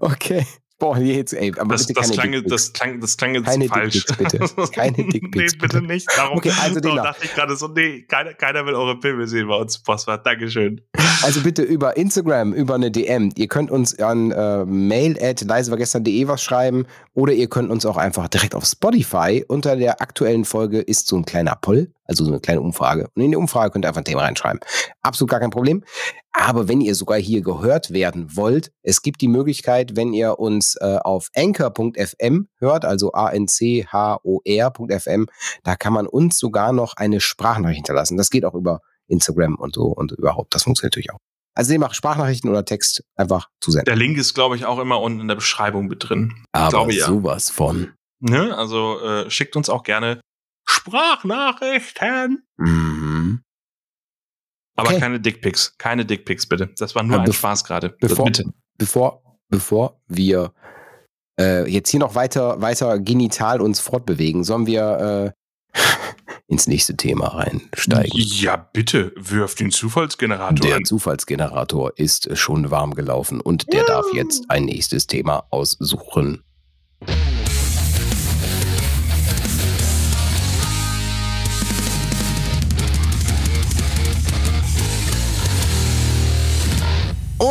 [0.00, 0.44] okay.
[0.78, 3.66] Boah, jetzt, ey, aber Das, bitte das, keine klang, das, klang, das klang jetzt Keine
[3.66, 4.04] falsch.
[4.04, 4.70] Dickpics, bitte.
[4.72, 6.06] Keine Dickpics, nee, bitte nicht.
[6.14, 9.48] Darum, Okay, also darum dachte ich gerade so, nee, keiner, keiner will eure Pimmel sehen
[9.48, 10.22] bei uns im Postfach.
[10.22, 10.82] Dankeschön.
[11.22, 13.32] Also bitte über Instagram, über eine DM.
[13.36, 16.84] Ihr könnt uns an äh, mail at leisewargestern.de was schreiben
[17.14, 19.44] oder ihr könnt uns auch einfach direkt auf Spotify.
[19.48, 23.08] Unter der aktuellen Folge ist so ein kleiner Poll, also so eine kleine Umfrage.
[23.14, 24.60] Und in die Umfrage könnt ihr einfach ein Thema reinschreiben.
[25.02, 25.84] Absolut gar kein Problem.
[26.32, 30.76] Aber wenn ihr sogar hier gehört werden wollt, es gibt die Möglichkeit, wenn ihr uns
[30.80, 35.26] äh, auf anchor.fm hört, also A-N-C-H-O-R.fm,
[35.62, 38.16] da kann man uns sogar noch eine Sprachnachricht hinterlassen.
[38.16, 40.54] Das geht auch über Instagram und so und überhaupt.
[40.54, 41.18] Das funktioniert natürlich auch.
[41.54, 43.86] Also ihr macht Sprachnachrichten oder Text einfach zusenden.
[43.86, 46.34] Der Link ist, glaube ich, auch immer unten in der Beschreibung mit drin.
[46.52, 47.06] Aber glaube, ja.
[47.06, 47.94] sowas von.
[48.20, 48.56] Ne?
[48.56, 50.20] Also äh, schickt uns auch gerne
[50.68, 52.42] Sprachnachrichten.
[52.56, 53.42] Mhm.
[54.76, 55.00] Aber Okay.
[55.00, 55.76] keine Dickpics.
[55.78, 56.68] Keine Dickpics, bitte.
[56.78, 57.90] Das war nur Aber ein Spaß gerade.
[58.00, 58.52] bevor- Bitte.
[58.78, 60.52] Bevor, bevor wir
[61.40, 65.32] äh, jetzt hier noch weiter, weiter genital uns fortbewegen, sollen wir
[65.74, 65.74] äh,
[66.46, 68.10] ins nächste Thema reinsteigen.
[68.14, 69.12] Ja, bitte.
[69.16, 70.84] Wirf den Zufallsgenerator Der an.
[70.84, 76.42] Zufallsgenerator ist schon warm gelaufen und der darf jetzt ein nächstes Thema aussuchen.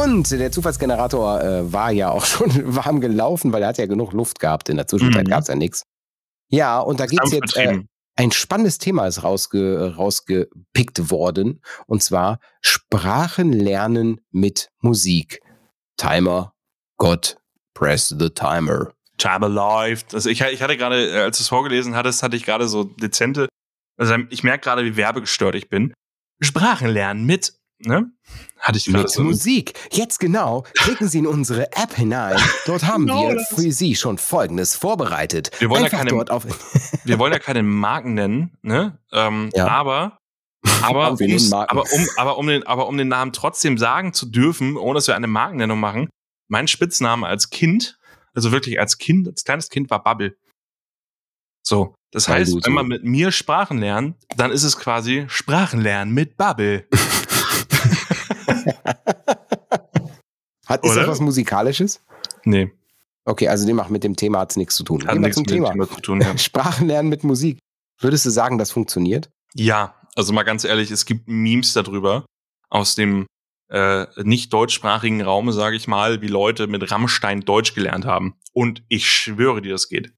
[0.06, 4.13] Und der Zufallsgenerator äh, war ja auch schon warm gelaufen, weil er hat ja genug
[4.13, 4.70] Luft gehabt.
[4.70, 5.30] In der Zwischenzeit Mhm.
[5.32, 5.84] gab es ja nichts.
[6.50, 7.58] Ja, und da geht's jetzt.
[7.58, 7.82] Äh,
[8.18, 11.62] ein spannendes Thema ist rausge, rausgepickt worden.
[11.86, 15.41] Und zwar Sprachen lernen mit Musik.
[15.98, 16.54] Timer,
[16.98, 17.38] Gott,
[17.74, 18.94] press the timer.
[19.18, 20.13] Timer läuft.
[20.13, 22.84] Also ich, ich hatte gerade, äh, als du es vorgelesen hattest, hatte ich gerade so
[22.86, 23.48] dezente,
[23.98, 25.94] also ich merke gerade, wie werbegestört ich bin.
[26.41, 28.12] Sprachen lernen mit ne?
[28.60, 29.74] Hatte ich Mit so Musik.
[29.92, 30.64] Jetzt genau.
[30.76, 32.38] Klicken Sie in unsere App hinein.
[32.66, 35.52] Dort haben genau wir für Sie schon Folgendes vorbereitet.
[35.60, 36.12] Wir wollen, ja keine,
[37.04, 38.98] wir wollen ja keine Marken nennen, ne?
[39.12, 39.68] Ähm, ja.
[39.68, 40.20] Aber
[40.82, 41.16] aber,
[41.70, 45.08] aber, um, aber, um den, aber um den Namen trotzdem sagen zu dürfen, ohne dass
[45.08, 46.10] wir eine Markennennung machen,
[46.48, 47.98] mein Spitzname als Kind,
[48.34, 50.36] also wirklich als Kind, als kleines Kind war Bubble.
[51.64, 51.96] So.
[52.12, 56.88] Das heißt, wenn man mit mir Sprachen lernt, dann ist es quasi Sprachenlernen mit Bubble.
[60.65, 62.04] Hat, ist das was Musikalisches?
[62.43, 62.71] Nee.
[63.25, 65.06] Okay, also dem mit dem Thema hat es nichts zu tun.
[65.08, 65.71] Hat nichts zum mit Thema.
[65.71, 66.38] Thema zu tun, ja.
[66.38, 67.60] Sprachenlernen mit Musik.
[67.99, 69.30] Würdest du sagen, das funktioniert?
[69.54, 72.25] Ja, also mal ganz ehrlich, es gibt Memes darüber
[72.69, 73.25] aus dem
[73.69, 78.36] äh, nicht deutschsprachigen Raum, sage ich mal, wie Leute mit Rammstein Deutsch gelernt haben.
[78.54, 80.13] Und ich schwöre dir, das geht.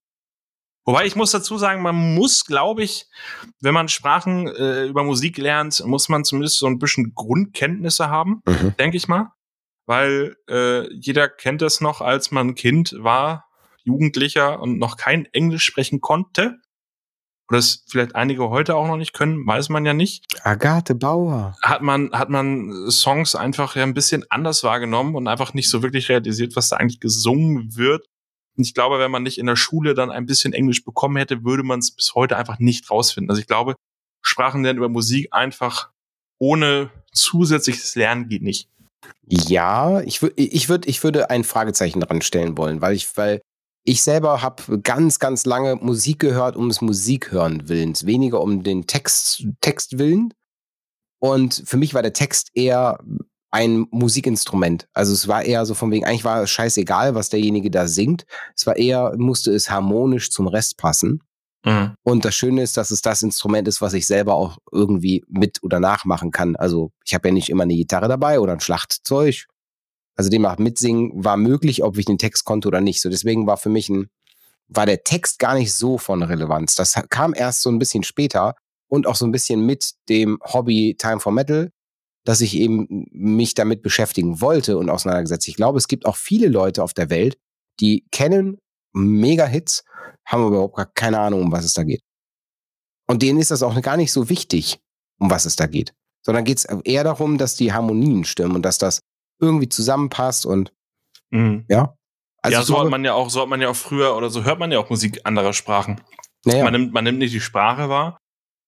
[0.88, 3.08] Wobei ich muss dazu sagen, man muss, glaube ich,
[3.60, 8.41] wenn man Sprachen äh, über Musik lernt, muss man zumindest so ein bisschen Grundkenntnisse haben,
[8.47, 8.73] mhm.
[8.80, 9.34] denke ich mal.
[9.86, 13.47] Weil äh, jeder kennt es noch, als man Kind war,
[13.84, 16.56] Jugendlicher und noch kein Englisch sprechen konnte.
[17.50, 20.26] Oder es vielleicht einige heute auch noch nicht können, weiß man ja nicht.
[20.43, 21.58] Agathe Bauer.
[21.63, 25.84] Hat man, hat man Songs einfach ja ein bisschen anders wahrgenommen und einfach nicht so
[25.84, 28.08] wirklich realisiert, was da eigentlich gesungen wird
[28.58, 31.43] und ich glaube, wenn man nicht in der Schule dann ein bisschen Englisch bekommen hätte,
[31.43, 33.30] würde man es bis heute einfach nicht rausfinden.
[33.30, 33.76] Also ich glaube,
[34.22, 35.91] Sprachen lernen über Musik einfach
[36.39, 38.70] ohne zusätzliches Lernen geht nicht.
[39.28, 43.41] Ja, ich würde, ich würde, ich würde ein Fragezeichen dran stellen wollen, weil ich, weil
[43.84, 48.63] ich selber habe ganz, ganz lange Musik gehört, um es Musik hören willens, weniger um
[48.63, 50.34] den Text, Text willen.
[51.20, 53.00] Und für mich war der Text eher
[53.51, 54.88] ein Musikinstrument.
[54.93, 58.25] Also es war eher so von wegen, eigentlich war es scheißegal, was derjenige da singt.
[58.55, 61.21] Es war eher, musste es harmonisch zum Rest passen.
[61.65, 61.95] Mhm.
[62.03, 65.63] Und das Schöne ist, dass es das Instrument ist, was ich selber auch irgendwie mit
[65.63, 66.55] oder nachmachen kann.
[66.55, 69.45] Also ich habe ja nicht immer eine Gitarre dabei oder ein Schlachtzeug.
[70.15, 73.01] Also demnach mitsingen war möglich, ob ich den Text konnte oder nicht.
[73.01, 74.10] So deswegen war für mich ein,
[74.67, 76.75] war der Text gar nicht so von Relevanz.
[76.75, 78.55] Das kam erst so ein bisschen später
[78.88, 81.71] und auch so ein bisschen mit dem Hobby Time for Metal
[82.28, 85.48] dass ich eben mich damit beschäftigen wollte und auseinandergesetzt.
[85.48, 87.38] Ich glaube, es gibt auch viele Leute auf der Welt,
[87.80, 88.58] die kennen
[88.92, 89.86] Mega-Hits,
[90.26, 92.02] haben aber überhaupt gar keine Ahnung, um was es da geht.
[93.08, 94.82] Und denen ist das auch gar nicht so wichtig,
[95.20, 95.94] um was es da geht.
[96.22, 99.00] Sondern geht es eher darum, dass die Harmonien stimmen und dass das
[99.40, 100.74] irgendwie zusammenpasst und
[101.30, 101.63] mhm.
[101.70, 101.96] ja.
[102.42, 104.44] Also ja, so hat man ja auch, so hat man ja auch früher oder so
[104.44, 106.02] hört man ja auch Musik anderer Sprachen.
[106.44, 106.66] Naja.
[106.66, 108.18] Man nimmt, man nimmt nicht die Sprache wahr,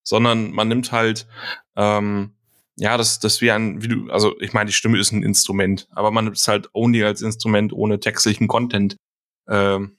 [0.02, 1.28] sondern man nimmt halt
[1.76, 2.36] ähm,
[2.76, 5.88] ja, das, das wie ein, wie du, also ich meine, die Stimme ist ein Instrument,
[5.90, 8.96] aber man es halt only als Instrument ohne textlichen Content
[9.48, 9.98] ähm,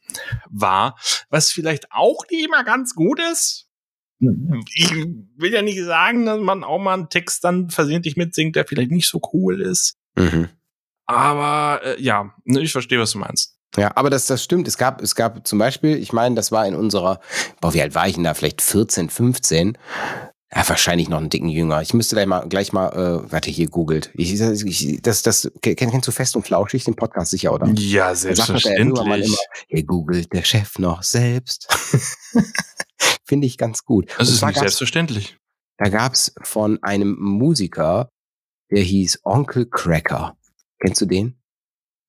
[0.50, 0.98] wahr,
[1.30, 3.68] was vielleicht auch nicht immer ganz gut ist.
[4.76, 8.66] Ich will ja nicht sagen, dass man auch mal einen Text dann versehentlich mitsingt, der
[8.66, 9.96] vielleicht nicht so cool ist.
[10.16, 10.50] Mhm.
[11.08, 13.58] Aber äh, ja, ne, ich verstehe, was du meinst.
[13.78, 14.68] Ja, aber das, das stimmt.
[14.68, 17.20] Es gab, es gab zum Beispiel, ich meine, das war in unserer,
[17.62, 18.34] boah, wie alt war ich denn da?
[18.34, 19.78] Vielleicht 14, 15.
[20.54, 21.82] Ja, wahrscheinlich noch einen dicken Jünger.
[21.82, 24.12] Ich müsste gleich mal, gleich mal, äh, warte, hier googelt.
[24.16, 27.68] Ich, ich, das, das, kennst du Fest und Flauschig, den Podcast sicher, oder?
[27.70, 29.06] Ja, selbstverständlich.
[29.06, 29.38] Immer,
[29.70, 31.68] hier googelt der Chef noch selbst.
[33.26, 34.10] Finde ich ganz gut.
[34.18, 35.38] Das ist nicht selbstverständlich.
[35.78, 38.10] Da gab's von einem Musiker,
[38.72, 40.36] der hieß Onkel Cracker.
[40.80, 41.41] Kennst du den?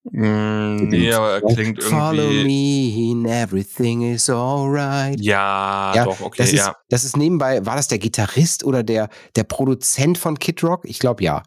[0.04, 1.96] Mm, nee, aber er klingt irgendwie.
[1.96, 5.20] Follow me and everything is alright.
[5.20, 6.38] Ja, ja, doch, okay.
[6.38, 6.76] Das ist, ja.
[6.88, 10.84] das ist nebenbei, war das der Gitarrist oder der, der Produzent von Kid Rock?
[10.84, 11.44] Ich glaube ja.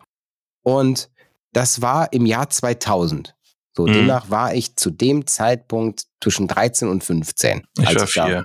[0.63, 1.09] Und
[1.51, 3.35] das war im Jahr 2000.
[3.73, 3.93] So, mhm.
[3.93, 7.67] demnach war ich zu dem Zeitpunkt zwischen 13 und 15.
[7.77, 8.43] Ich war vier.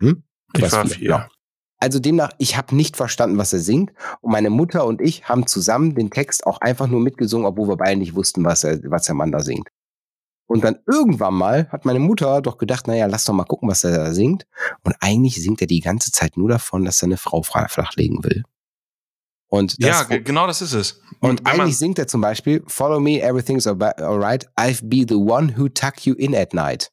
[0.00, 0.22] hm?
[0.54, 1.08] Ich war vier.
[1.08, 1.28] Ja.
[1.78, 3.92] Also demnach, ich habe nicht verstanden, was er singt.
[4.20, 7.76] Und meine Mutter und ich haben zusammen den Text auch einfach nur mitgesungen, obwohl wir
[7.76, 9.68] beide nicht wussten, was, er, was der Mann da singt.
[10.48, 13.84] Und dann irgendwann mal hat meine Mutter doch gedacht, naja, lass doch mal gucken, was
[13.84, 14.46] er da singt.
[14.84, 18.44] Und eigentlich singt er die ganze Zeit nur davon, dass er eine Frau flachlegen will.
[19.48, 21.00] Und das, ja, genau das ist es.
[21.20, 25.56] Und Wenn eigentlich singt er zum Beispiel, Follow me, everything's alright, I've be the one
[25.56, 26.90] who tuck you in at night.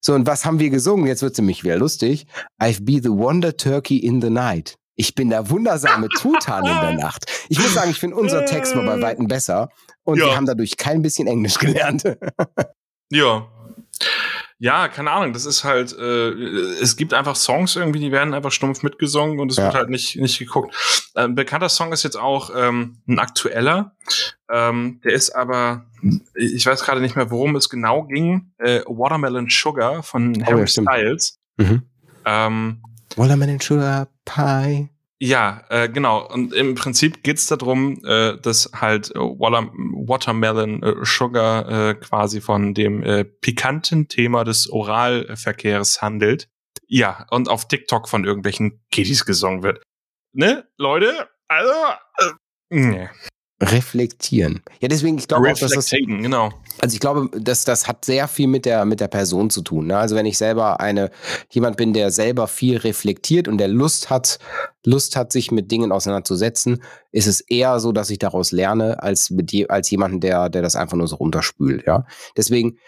[0.00, 1.06] So, und was haben wir gesungen?
[1.06, 2.26] Jetzt wird es nämlich wieder lustig.
[2.60, 4.76] I've be the wonder turkey in the night.
[4.96, 7.26] Ich bin der wundersame Tutan in der Nacht.
[7.48, 9.68] Ich muss sagen, ich finde unser Text war bei Weitem besser.
[10.04, 10.26] Und ja.
[10.26, 12.04] wir haben dadurch kein bisschen Englisch gelernt.
[13.10, 13.48] ja.
[14.62, 16.28] Ja, keine Ahnung, das ist halt, äh,
[16.82, 19.64] es gibt einfach Songs irgendwie, die werden einfach stumpf mitgesungen und es ja.
[19.64, 20.76] wird halt nicht, nicht geguckt.
[21.14, 23.96] Ein bekannter Song ist jetzt auch ähm, ein aktueller.
[24.50, 25.86] Ähm, der ist aber,
[26.34, 28.52] ich weiß gerade nicht mehr, worum es genau ging.
[28.58, 31.38] Äh, Watermelon Sugar von oh, Harry ja, Styles.
[31.56, 31.82] Mhm.
[32.26, 32.82] Ähm,
[33.16, 34.90] Watermelon Sugar Pie.
[35.22, 36.26] Ja, äh, genau.
[36.26, 42.72] Und im Prinzip geht's darum, äh, dass halt Water Watermelon äh, Sugar äh, quasi von
[42.72, 46.48] dem äh, pikanten Thema des Oralverkehrs handelt.
[46.86, 49.82] Ja, und auf TikTok von irgendwelchen Kiddies gesungen wird.
[50.32, 51.28] Ne, Leute?
[51.48, 51.72] Also,
[52.18, 52.30] äh,
[52.70, 53.08] nee
[53.60, 54.62] reflektieren.
[54.80, 56.50] Ja, deswegen, ich glaube auch, dass das, genau.
[56.78, 59.88] Also ich glaube, dass das hat sehr viel mit der, mit der Person zu tun.
[59.88, 59.98] Ne?
[59.98, 61.10] Also wenn ich selber eine,
[61.50, 64.38] jemand bin, der selber viel reflektiert und der Lust hat,
[64.84, 69.28] Lust hat, sich mit Dingen auseinanderzusetzen, ist es eher so, dass ich daraus lerne, als
[69.28, 72.06] mit je, als jemanden, der, der das einfach nur so runterspült, ja.
[72.36, 72.78] Deswegen,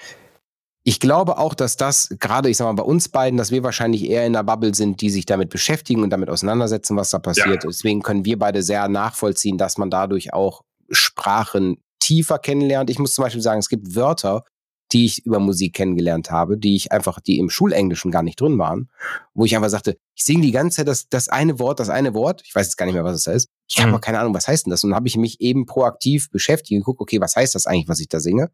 [0.85, 4.09] ich glaube auch, dass das gerade, ich sag mal, bei uns beiden, dass wir wahrscheinlich
[4.09, 7.63] eher in der Bubble sind, die sich damit beschäftigen und damit auseinandersetzen, was da passiert.
[7.63, 7.69] Ja.
[7.71, 12.91] Deswegen können wir beide sehr nachvollziehen, dass man dadurch auch Sprachen tiefer kennenlernt.
[12.91, 14.45] Ich muss zum Beispiel sagen, es gibt Wörter,
[14.93, 18.59] die ich über Musik kennengelernt habe, die ich einfach, die im Schulenglischen gar nicht drin
[18.59, 18.91] waren,
[19.35, 22.13] wo ich einfach sagte, ich singe die ganze Zeit das, das eine Wort, das eine
[22.13, 23.49] Wort, ich weiß jetzt gar nicht mehr, was es ist.
[23.69, 24.01] Ich habe mhm.
[24.01, 24.85] keine Ahnung, was heißt denn das?
[24.85, 27.89] Und dann habe ich mich eben proaktiv beschäftigt und geguckt, okay, was heißt das eigentlich,
[27.89, 28.51] was ich da singe?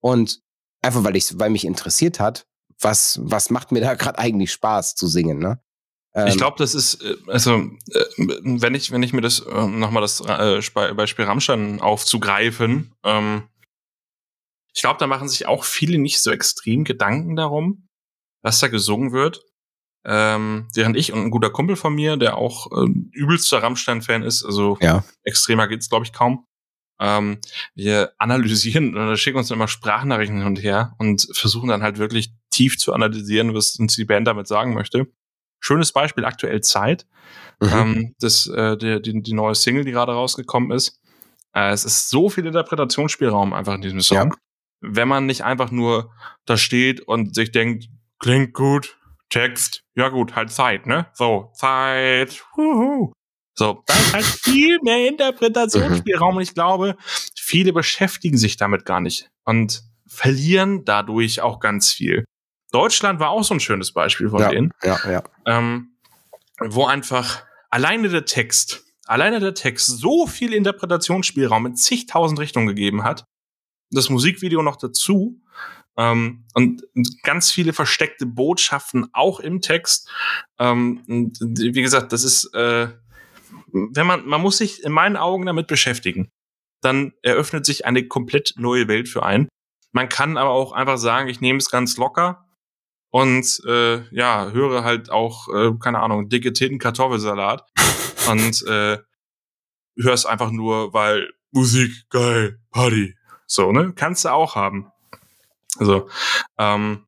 [0.00, 0.40] Und
[0.82, 2.46] einfach weil ich, weil mich interessiert hat,
[2.80, 5.60] was, was macht mir da gerade eigentlich Spaß zu singen, ne?
[6.14, 9.66] ich ähm, glaube, das ist, äh, also, äh, wenn ich, wenn ich mir das äh,
[9.66, 13.48] nochmal das Beispiel Rammstein aufzugreifen, ähm,
[14.74, 17.88] ich glaube, da machen sich auch viele nicht so extrem Gedanken darum,
[18.42, 19.42] was da gesungen wird.
[20.04, 24.44] Ähm, während ich und ein guter Kumpel von mir, der auch äh, übelster Rammstein-Fan ist,
[24.44, 25.04] also ja.
[25.24, 26.46] extremer geht's, glaube ich, kaum,
[27.00, 27.38] ähm,
[27.74, 32.32] wir analysieren oder schicken uns immer Sprachnachrichten hin und her und versuchen dann halt wirklich
[32.50, 35.06] tief zu analysieren, was uns die Band damit sagen möchte.
[35.60, 37.06] Schönes Beispiel aktuell Zeit.
[37.60, 37.68] Mhm.
[37.72, 41.00] Ähm, das, äh, die, die, die neue Single, die gerade rausgekommen ist.
[41.52, 44.30] Äh, es ist so viel Interpretationsspielraum einfach in diesem Song.
[44.30, 44.36] Ja.
[44.80, 46.12] Wenn man nicht einfach nur
[46.46, 47.88] da steht und sich denkt,
[48.20, 48.96] klingt gut,
[49.30, 51.06] Text, ja gut, halt Zeit, ne?
[51.12, 53.12] So, Zeit, wuhu.
[53.58, 56.96] So, da ist halt viel mehr Interpretationsspielraum und ich glaube,
[57.34, 62.24] viele beschäftigen sich damit gar nicht und verlieren dadurch auch ganz viel.
[62.70, 64.70] Deutschland war auch so ein schönes Beispiel von ja, denen.
[64.84, 65.24] Ja, ja.
[65.44, 65.96] Ähm,
[66.60, 73.02] wo einfach alleine der Text, alleine der Text so viel Interpretationsspielraum in zigtausend Richtungen gegeben
[73.02, 73.24] hat.
[73.90, 75.40] Das Musikvideo noch dazu.
[75.96, 76.84] Ähm, und
[77.24, 80.08] ganz viele versteckte Botschaften auch im Text.
[80.60, 81.02] Ähm,
[81.40, 82.90] wie gesagt, das ist äh,
[83.72, 86.30] wenn man, man muss sich in meinen Augen damit beschäftigen.
[86.80, 89.48] Dann eröffnet sich eine komplett neue Welt für einen.
[89.92, 92.46] Man kann aber auch einfach sagen, ich nehme es ganz locker
[93.10, 97.64] und äh, ja, höre halt auch, äh, keine Ahnung, dicke Titten Kartoffelsalat
[98.30, 98.98] und äh,
[99.96, 103.16] höre es einfach nur, weil Musik, geil, Party.
[103.46, 103.92] So, ne?
[103.96, 104.92] Kannst du auch haben.
[105.78, 106.08] Also,
[106.58, 107.07] ähm,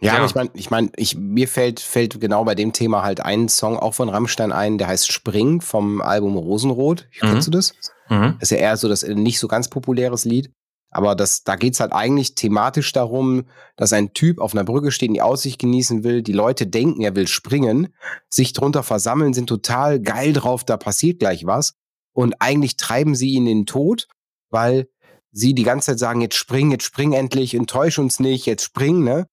[0.00, 3.20] ja, ja, ich meine, ich mein, ich, mir fällt, fällt genau bei dem Thema halt
[3.20, 7.08] ein Song auch von Rammstein ein, der heißt Spring vom Album Rosenrot.
[7.20, 7.26] Mhm.
[7.26, 7.72] Kennst du das?
[8.08, 8.36] Mhm.
[8.38, 10.50] Das ist ja eher so das nicht so ganz populäres Lied.
[10.90, 13.44] Aber das, da geht's halt eigentlich thematisch darum,
[13.76, 16.22] dass ein Typ auf einer Brücke steht und die Aussicht genießen will.
[16.22, 17.88] Die Leute denken, er will springen,
[18.30, 21.74] sich drunter versammeln, sind total geil drauf, da passiert gleich was.
[22.14, 24.08] Und eigentlich treiben sie ihn in den Tod,
[24.50, 24.88] weil
[25.30, 29.04] sie die ganze Zeit sagen, jetzt spring, jetzt spring endlich, enttäusch uns nicht, jetzt spring,
[29.04, 29.26] ne?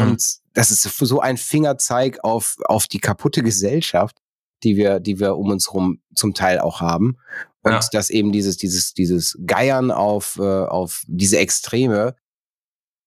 [0.00, 0.10] Mhm.
[0.10, 4.16] Und das ist so ein Fingerzeig auf, auf die kaputte Gesellschaft,
[4.62, 7.16] die wir, die wir um uns rum zum Teil auch haben.
[7.62, 7.80] Und ja.
[7.92, 12.14] dass eben dieses, dieses, dieses Geiern auf, äh, auf diese Extreme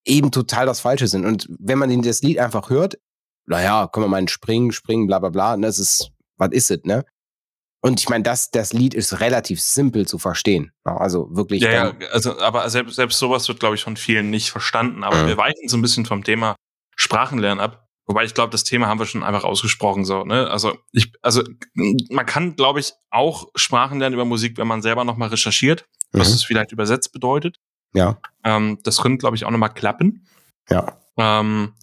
[0.06, 1.25] eben total das Falsche sind.
[1.25, 2.97] Und wenn man das Lied einfach hört,
[3.45, 6.84] naja, können wir mal springen, springen, bla bla bla, und das ist, was ist es,
[6.84, 7.06] ne?
[7.84, 10.71] Und ich meine, das, das Lied ist relativ simpel zu verstehen.
[10.84, 11.63] Also wirklich.
[11.63, 15.04] Ja, ja also, aber selbst, selbst sowas wird, glaube ich, von vielen nicht verstanden.
[15.04, 15.27] Aber mhm.
[15.27, 16.56] wir weichen so ein bisschen vom Thema
[17.01, 17.87] Sprachenlernen ab.
[18.05, 20.23] Wobei ich glaube, das Thema haben wir schon einfach ausgesprochen so.
[20.23, 20.49] Ne?
[20.49, 21.41] Also ich, also
[21.73, 26.19] man kann, glaube ich, auch Sprachen lernen über Musik, wenn man selber nochmal recherchiert, mhm.
[26.19, 27.57] was es vielleicht übersetzt bedeutet.
[27.93, 28.17] Ja.
[28.43, 30.27] Ähm, das könnte, glaube ich, auch nochmal klappen.
[30.69, 30.97] Ja.
[31.17, 31.73] Ähm,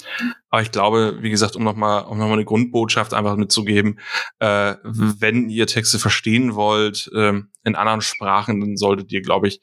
[0.51, 3.99] aber ich glaube, wie gesagt, um nochmal um noch mal eine Grundbotschaft einfach mitzugeben,
[4.39, 9.61] äh, wenn ihr Texte verstehen wollt äh, in anderen Sprachen, dann solltet ihr, glaube ich,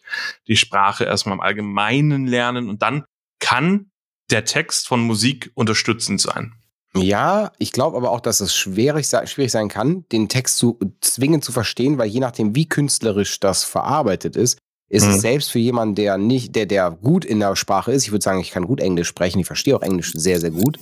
[0.48, 3.06] die Sprache erstmal im Allgemeinen lernen und dann
[3.40, 3.92] kann
[4.32, 6.54] der Text von Musik unterstützend sein.
[6.96, 11.42] Ja, ich glaube aber auch, dass es schwierig, schwierig sein kann, den Text zu zwingen
[11.42, 15.12] zu verstehen, weil je nachdem, wie künstlerisch das verarbeitet ist, ist Mhm.
[15.12, 18.24] es selbst für jemanden, der nicht, der, der gut in der Sprache ist, ich würde
[18.24, 20.80] sagen, ich kann gut Englisch sprechen, ich verstehe auch Englisch sehr, sehr gut.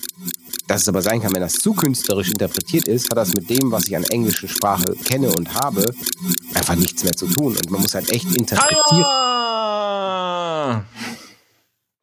[0.68, 3.72] Dass es aber sein kann, wenn das zu künstlerisch interpretiert ist, hat das mit dem,
[3.72, 5.84] was ich an englischer Sprache kenne und habe,
[6.54, 7.56] einfach nichts mehr zu tun.
[7.58, 9.04] Und man muss halt echt interpretieren.
[9.06, 10.84] Ah!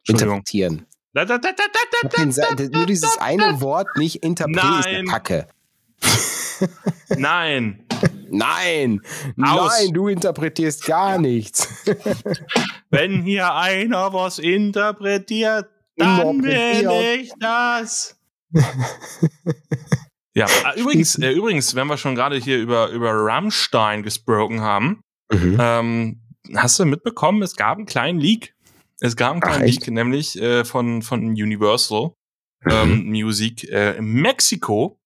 [0.07, 0.85] Interpretieren.
[1.13, 1.51] Da, da, da,
[2.71, 5.07] nur dieses eine Wort nicht interpretieren ist eine Nein.
[5.07, 5.47] Kacke.
[7.17, 7.85] Nein.
[8.29, 9.01] Nein,
[9.43, 9.77] Aus.
[9.77, 11.67] nein, du interpretierst gar nichts.
[12.89, 18.17] Wenn hier einer was interpretiert, dann will ich das.
[20.33, 25.01] ja, äh, übrigens, äh, übrigens, wenn wir schon gerade hier über, über Rammstein gesprochen haben,
[25.33, 25.57] Mhm.
[25.59, 26.21] ähm,
[26.55, 28.53] hast du mitbekommen, es gab einen kleinen Leak.
[29.01, 29.65] Es gab einen kleinen?
[29.65, 32.13] Leak, nämlich äh, von, von Universal
[32.63, 32.71] Mhm.
[32.71, 34.99] ähm, Music äh, in Mexiko.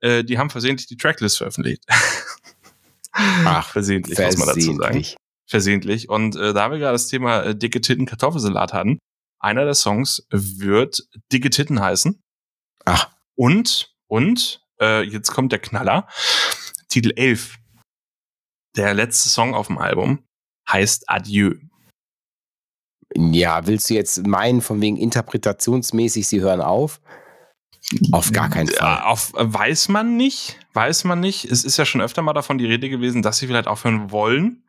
[0.00, 1.84] Äh, die haben versehentlich die Tracklist veröffentlicht.
[3.12, 4.78] Ach, versehentlich, muss man dazu sagen.
[4.80, 5.16] Versehentlich.
[5.46, 6.08] Versehentlich.
[6.08, 8.98] Und äh, da wir gerade das Thema äh, dicke Titten Kartoffelsalat hatten,
[9.38, 12.18] einer der Songs wird dicke Titten heißen.
[12.86, 16.08] Ach, Und, und, äh, jetzt kommt der Knaller.
[16.88, 17.58] Titel 11.
[18.76, 20.24] Der letzte Song auf dem Album
[20.70, 21.56] heißt Adieu.
[23.16, 27.00] Ja, willst du jetzt meinen, von wegen interpretationsmäßig, sie hören auf?
[28.12, 29.02] Auf gar keinen Fall.
[29.02, 31.44] auf, äh, weiß man nicht, weiß man nicht.
[31.44, 34.64] Es ist ja schon öfter mal davon die Rede gewesen, dass sie vielleicht aufhören wollen.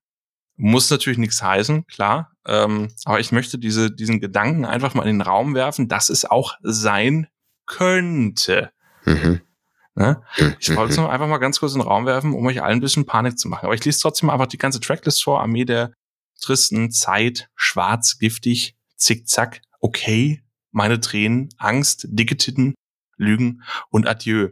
[0.55, 2.31] Muss natürlich nichts heißen, klar.
[2.45, 6.25] Ähm, aber ich möchte diese, diesen Gedanken einfach mal in den Raum werfen, dass es
[6.25, 7.27] auch sein
[7.65, 8.71] könnte.
[9.05, 9.41] Mhm.
[9.95, 10.21] Ne?
[10.59, 11.03] Ich wollte es Mhm.
[11.03, 13.37] nur einfach mal ganz kurz in den Raum werfen, um euch allen ein bisschen Panik
[13.37, 13.65] zu machen.
[13.65, 15.39] Aber ich lese trotzdem einfach die ganze Tracklist vor.
[15.41, 15.91] Armee der
[16.43, 22.73] Tristen, Zeit, Schwarz, Giftig, Zickzack, Okay, Meine Tränen, Angst, Dicke Titten,
[23.17, 24.49] Lügen und Adieu.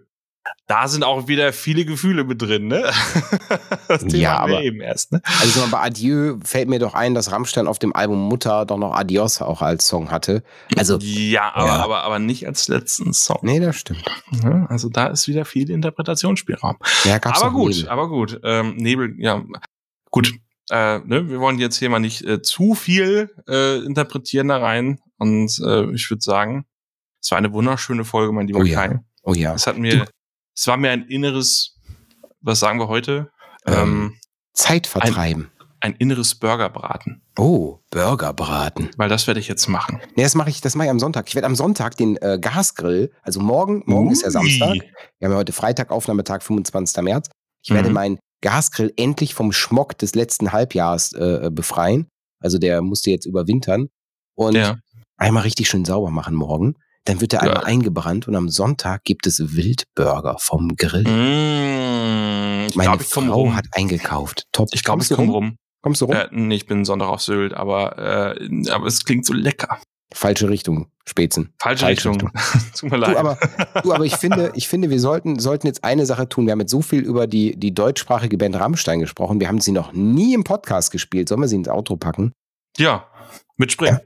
[0.65, 2.91] Da sind auch wieder viele Gefühle mit drin, ne?
[3.87, 5.21] Das Thema Ja, aber- eben erst, ne?
[5.39, 8.93] Also bei Adieu fällt mir doch ein, dass Rammstein auf dem Album Mutter doch noch
[8.93, 10.43] Adios auch als Song hatte.
[10.77, 11.75] Also, Ja, aber, Ja.
[11.83, 13.39] aber, aber nicht als letzten Song.
[13.43, 14.03] nee, das stimmt.
[14.69, 16.77] Also da ist wieder viel Interpretationsspielraum.
[17.03, 18.39] Ja, gab's aber gut, aber gut.
[18.43, 19.43] Ähm, Nebel, ja,
[20.09, 20.33] gut.
[20.71, 24.99] Äh, ne, wir wollen jetzt hier mal nicht äh, zu viel äh, interpretieren da rein.
[25.17, 26.65] Und äh, ich würde sagen,
[27.21, 28.87] es war eine wunderschöne Folge, mein lieber Oh ja.
[28.87, 28.99] Kai.
[29.23, 29.53] Oh ja.
[29.53, 30.05] Es hat mir,
[30.55, 31.77] es war mir ein inneres,
[32.39, 33.29] was sagen wir heute?
[33.67, 34.17] Ähm, Ähm,
[34.53, 35.51] Zeit vertreiben.
[35.81, 37.21] ein inneres Burgerbraten.
[37.37, 38.89] Oh, Burgerbraten.
[38.97, 39.99] Weil das werde ich jetzt machen.
[40.15, 41.27] Nee, das mache ich, das mache ich am Sonntag.
[41.27, 44.69] Ich werde am Sonntag den äh, Gasgrill, also morgen, morgen ist ja Samstag.
[44.71, 44.81] Ui.
[45.19, 47.03] Wir haben ja heute Freitag, Aufnahmetag, 25.
[47.03, 47.29] März.
[47.63, 47.93] Ich werde Mhm.
[47.95, 52.07] meinen Gasgrill endlich vom Schmock des letzten Halbjahres äh, befreien.
[52.39, 53.89] Also der musste jetzt überwintern.
[54.35, 54.77] Und Ja.
[55.17, 56.75] einmal richtig schön sauber machen morgen.
[57.05, 61.03] Dann wird er einmal eingebrannt und am Sonntag gibt es Wildburger vom Grill.
[61.03, 63.55] Mmh, ich Meine glaube, ich Frau rum.
[63.55, 64.45] hat eingekauft.
[64.51, 64.69] Top.
[64.71, 65.45] Ich glaube, ich komme rum?
[65.49, 65.57] rum.
[65.81, 66.15] Kommst du rum?
[66.15, 67.97] Äh, nee, ich bin Sonntag auf Sylt, aber,
[68.37, 69.79] äh, aber es klingt so lecker.
[70.13, 71.53] Falsche Richtung, Spätzen.
[71.59, 72.31] Falsche, Falsche Richtung.
[72.77, 73.15] Tut mir leid.
[73.15, 73.37] Du, aber,
[73.81, 76.45] du, aber ich finde, ich finde, wir sollten, sollten jetzt eine Sache tun.
[76.45, 79.39] Wir haben jetzt so viel über die, die deutschsprachige Band Rammstein gesprochen.
[79.39, 81.29] Wir haben sie noch nie im Podcast gespielt.
[81.29, 82.33] Sollen wir sie ins Outro packen?
[82.77, 83.07] ja,
[83.57, 83.99] mit Springen.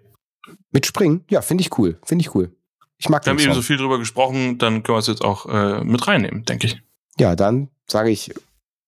[0.72, 1.24] Mit Springen?
[1.30, 1.98] Ja, finde ich cool.
[2.04, 2.52] Finde ich cool.
[2.98, 3.62] Ich mag Wir haben den eben Song.
[3.62, 6.82] so viel drüber gesprochen, dann können wir es jetzt auch äh, mit reinnehmen, denke ich.
[7.18, 8.34] Ja, dann sage ich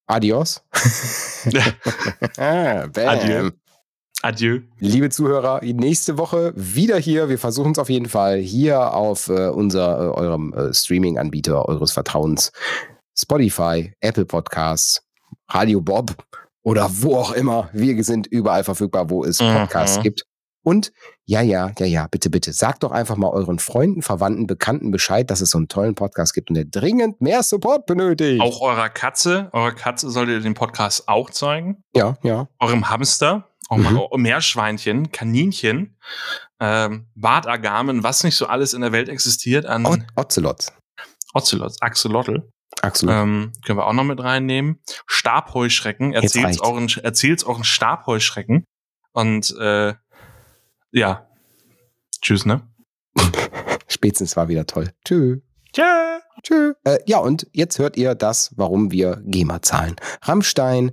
[0.06, 0.62] Adios.
[2.36, 2.86] Ah.
[2.94, 3.50] Adieu.
[4.22, 4.62] Adieu.
[4.80, 7.28] Liebe Zuhörer, nächste Woche wieder hier.
[7.28, 11.92] Wir versuchen es auf jeden Fall hier auf äh, unser, äh, eurem äh, Streaming-Anbieter eures
[11.92, 12.50] Vertrauens.
[13.16, 15.02] Spotify, Apple Podcasts,
[15.48, 16.16] Radio Bob
[16.62, 17.68] oder wo auch immer.
[17.72, 19.54] Wir sind überall verfügbar, wo es Mhm.
[19.54, 20.24] Podcasts gibt.
[20.64, 20.92] Und
[21.24, 25.30] ja, ja, ja, ja, bitte, bitte, sagt doch einfach mal euren Freunden, Verwandten, Bekannten Bescheid,
[25.30, 28.42] dass es so einen tollen Podcast gibt und der dringend mehr Support benötigt.
[28.42, 31.82] Auch eurer Katze, eurer Katze solltet ihr den Podcast auch zeigen.
[31.94, 32.48] Ja, ja.
[32.58, 34.22] Eurem Hamster, Mhm.
[34.22, 35.98] Meerschweinchen, Kaninchen,
[36.60, 40.72] ähm, Bartagamen, was nicht so alles in der Welt existiert an O Ocelot.
[41.34, 42.50] Ocelots, Axolotl.
[42.82, 43.08] Axel.
[43.08, 44.80] Ähm, können wir auch noch mit reinnehmen.
[45.06, 46.60] Stabheuschrecken, reicht's.
[46.60, 48.64] euren, erzählt's euren Stabheuschrecken.
[49.12, 49.94] Und äh,
[50.92, 51.26] ja.
[52.20, 52.62] Tschüss, ne?
[53.88, 54.92] Spätestens war wieder toll.
[55.04, 55.38] Tschüss.
[55.72, 56.18] Tschö.
[56.42, 56.74] Tschö.
[56.84, 59.96] Äh, ja, und jetzt hört ihr das, warum wir GEMA zahlen.
[60.22, 60.92] Rammstein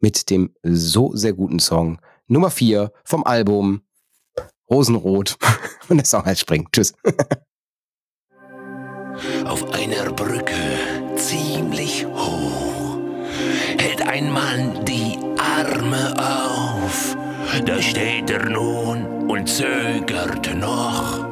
[0.00, 3.82] mit dem so sehr guten Song Nummer 4 vom Album
[4.70, 5.36] Rosenrot.
[5.88, 6.68] Und der Song heißt Spring.
[6.72, 6.92] Tschüss.
[9.46, 10.54] Auf einer Brücke,
[11.16, 12.98] ziemlich hoch,
[13.78, 17.16] hält ein Mann die Arme auf.
[17.64, 21.26] Da steht er nun und zögert noch.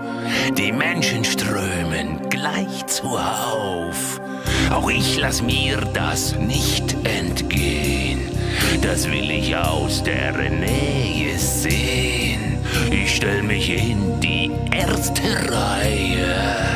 [0.59, 4.21] Die Menschen strömen gleich zuhauf.
[4.73, 7.86] Auch ich lass mir das nicht entgehen
[8.87, 12.59] das will ich aus der Nähe sehen.
[12.91, 16.76] Ich stell mich in die erste Reihe.